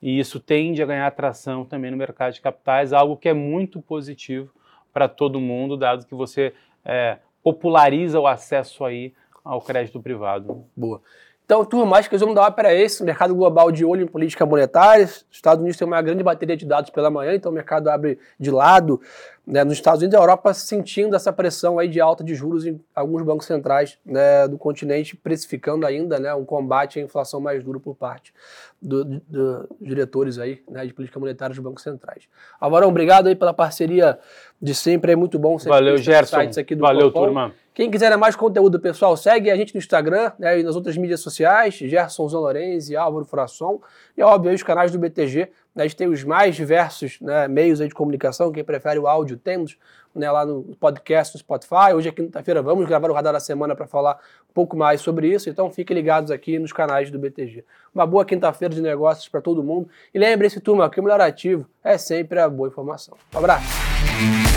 e 0.00 0.18
isso 0.18 0.40
tende 0.40 0.82
a 0.82 0.86
ganhar 0.86 1.06
atração 1.06 1.64
também 1.64 1.90
no 1.90 1.96
mercado 1.96 2.32
de 2.32 2.40
capitais, 2.40 2.92
algo 2.92 3.16
que 3.16 3.28
é 3.28 3.34
muito 3.34 3.80
positivo 3.80 4.50
para 4.94 5.08
todo 5.08 5.40
mundo, 5.40 5.76
dado 5.76 6.06
que 6.06 6.14
você 6.14 6.54
é, 6.84 7.18
populariza 7.42 8.20
o 8.20 8.26
acesso 8.26 8.84
aí 8.84 9.12
ao 9.44 9.60
crédito 9.60 10.00
privado. 10.00 10.64
Boa. 10.74 11.02
Então, 11.44 11.62
turma, 11.62 11.98
acho 11.98 12.08
que 12.08 12.16
vamos 12.16 12.34
dar 12.34 12.50
para 12.52 12.72
esse 12.72 13.04
mercado 13.04 13.34
global 13.34 13.70
de 13.70 13.84
olho 13.84 14.02
em 14.02 14.06
política 14.06 14.46
monetária. 14.46 15.04
Os 15.04 15.26
Estados 15.30 15.60
Unidos 15.60 15.76
tem 15.76 15.86
uma 15.86 16.00
grande 16.00 16.22
bateria 16.22 16.56
de 16.56 16.64
dados 16.64 16.88
pela 16.88 17.10
manhã, 17.10 17.34
então 17.34 17.52
o 17.52 17.54
mercado 17.54 17.88
abre 17.88 18.18
de 18.40 18.50
lado. 18.50 18.98
Né, 19.46 19.62
nos 19.62 19.74
Estados 19.74 20.00
Unidos 20.00 20.18
e 20.18 20.22
Europa 20.22 20.54
sentindo 20.54 21.14
essa 21.14 21.30
pressão 21.30 21.78
aí 21.78 21.86
de 21.86 22.00
alta 22.00 22.24
de 22.24 22.34
juros 22.34 22.64
em 22.64 22.80
alguns 22.94 23.22
bancos 23.22 23.46
centrais 23.46 23.98
né, 24.04 24.48
do 24.48 24.56
continente, 24.56 25.14
precificando 25.14 25.86
ainda 25.86 26.18
né, 26.18 26.34
um 26.34 26.46
combate 26.46 26.98
à 26.98 27.02
inflação 27.02 27.40
mais 27.40 27.62
duro 27.62 27.78
por 27.78 27.94
parte 27.94 28.32
dos 28.80 29.04
do, 29.04 29.20
do 29.28 29.68
diretores 29.80 30.38
aí, 30.38 30.62
né, 30.66 30.86
de 30.86 30.94
política 30.94 31.20
monetária 31.20 31.54
dos 31.54 31.62
bancos 31.62 31.82
centrais. 31.82 32.24
Alvarão, 32.58 32.88
obrigado 32.88 33.26
aí 33.26 33.34
pela 33.34 33.52
parceria 33.52 34.18
de 34.60 34.74
sempre, 34.74 35.12
é 35.12 35.16
muito 35.16 35.38
bom. 35.38 35.58
Valeu, 35.58 35.98
Gerson. 35.98 36.38
Aqui 36.58 36.74
do 36.74 36.80
Valeu, 36.80 37.12
Copom. 37.12 37.26
turma. 37.26 37.54
Quem 37.74 37.90
quiser 37.90 38.16
mais 38.16 38.36
conteúdo, 38.36 38.78
pessoal, 38.78 39.16
segue 39.16 39.50
a 39.50 39.56
gente 39.56 39.74
no 39.74 39.78
Instagram 39.78 40.30
né, 40.38 40.60
e 40.60 40.62
nas 40.62 40.76
outras 40.76 40.96
mídias 40.96 41.20
sociais, 41.20 41.74
Gerson 41.74 42.28
Zanorenzi 42.28 42.92
e 42.92 42.96
Álvaro 42.96 43.24
Furasson. 43.24 43.80
E, 44.16 44.22
óbvio, 44.22 44.54
os 44.54 44.62
canais 44.62 44.92
do 44.92 44.98
BTG. 44.98 45.50
A 45.76 45.82
gente 45.82 45.96
tem 45.96 46.06
os 46.06 46.22
mais 46.22 46.54
diversos 46.54 47.20
né, 47.20 47.48
meios 47.48 47.80
de 47.80 47.90
comunicação. 47.90 48.52
Quem 48.52 48.62
prefere 48.62 48.98
o 48.98 49.08
áudio, 49.08 49.36
temos 49.36 49.76
né, 50.14 50.30
lá 50.30 50.46
no 50.46 50.62
podcast, 50.78 51.34
no 51.34 51.40
Spotify. 51.40 51.92
Hoje 51.94 52.08
é 52.08 52.12
quinta-feira, 52.12 52.62
vamos 52.62 52.86
gravar 52.86 53.10
o 53.10 53.12
Radar 53.12 53.32
da 53.32 53.40
Semana 53.40 53.74
para 53.74 53.86
falar 53.86 54.20
um 54.48 54.52
pouco 54.54 54.76
mais 54.76 55.00
sobre 55.00 55.28
isso. 55.28 55.50
Então, 55.50 55.70
fiquem 55.72 55.96
ligados 55.96 56.30
aqui 56.30 56.60
nos 56.60 56.72
canais 56.72 57.10
do 57.10 57.18
BTG. 57.18 57.64
Uma 57.92 58.06
boa 58.06 58.24
quinta-feira 58.24 58.72
de 58.72 58.80
negócios 58.80 59.28
para 59.28 59.40
todo 59.40 59.64
mundo. 59.64 59.88
E 60.14 60.18
lembre-se, 60.18 60.60
turma, 60.60 60.88
que 60.88 61.00
o 61.00 61.02
melhor 61.02 61.20
ativo 61.20 61.66
é 61.82 61.98
sempre 61.98 62.38
a 62.38 62.48
boa 62.48 62.68
informação. 62.68 63.16
Um 63.34 63.38
abraço. 63.38 64.53